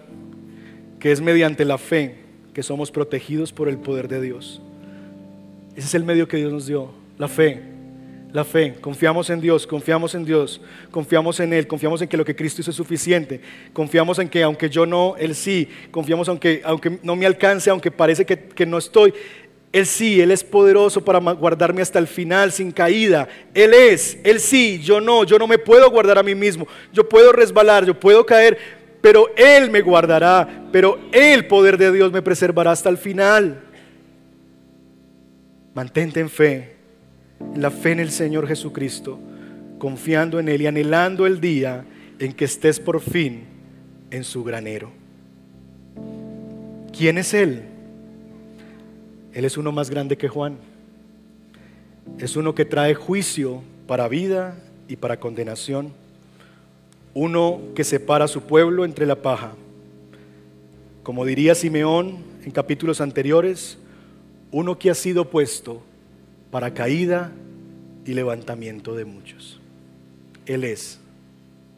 [0.99, 2.15] que es mediante la fe
[2.55, 4.63] que somos protegidos por el poder de Dios.
[5.77, 7.65] Ese es el medio que Dios nos dio, la fe.
[8.33, 12.25] La fe, confiamos en Dios, confiamos en Dios, confiamos en Él, confiamos en que lo
[12.25, 13.43] que Cristo hizo es suficiente,
[13.75, 17.91] confiamos en que aunque yo no, Él sí, confiamos aunque, aunque no me alcance, aunque
[17.91, 19.13] parece que, que no estoy,
[19.73, 23.27] él sí, Él es poderoso para guardarme hasta el final sin caída.
[23.55, 26.69] Él es, Él sí, yo no, yo no me puedo guardar a mí mismo.
[26.93, 28.59] Yo puedo resbalar, yo puedo caer,
[29.01, 33.63] pero Él me guardará, pero el poder de Dios me preservará hasta el final.
[35.75, 36.77] Mantente en fe,
[37.55, 39.19] en la fe en el Señor Jesucristo,
[39.79, 41.87] confiando en Él y anhelando el día
[42.19, 43.45] en que estés por fin
[44.11, 44.93] en su granero.
[46.95, 47.72] ¿Quién es Él?
[49.35, 50.57] Él es uno más grande que Juan.
[52.19, 54.57] Es uno que trae juicio para vida
[54.89, 55.93] y para condenación.
[57.15, 59.53] Uno que separa a su pueblo entre la paja.
[61.03, 63.79] Como diría Simeón en capítulos anteriores,
[64.51, 65.83] uno que ha sido puesto
[66.51, 67.33] para caída
[68.05, 69.61] y levantamiento de muchos.
[70.47, 71.01] Él es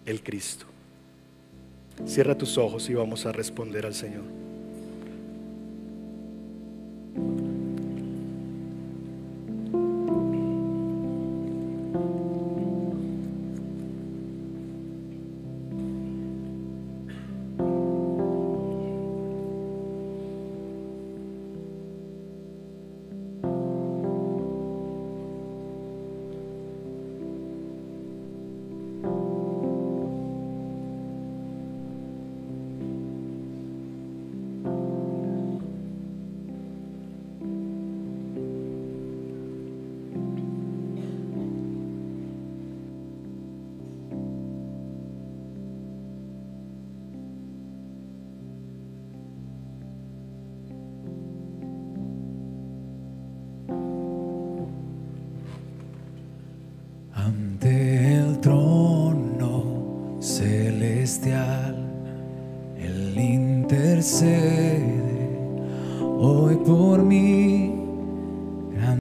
[0.06, 0.66] el Cristo.
[2.06, 4.24] Cierra tus ojos y vamos a responder al Señor.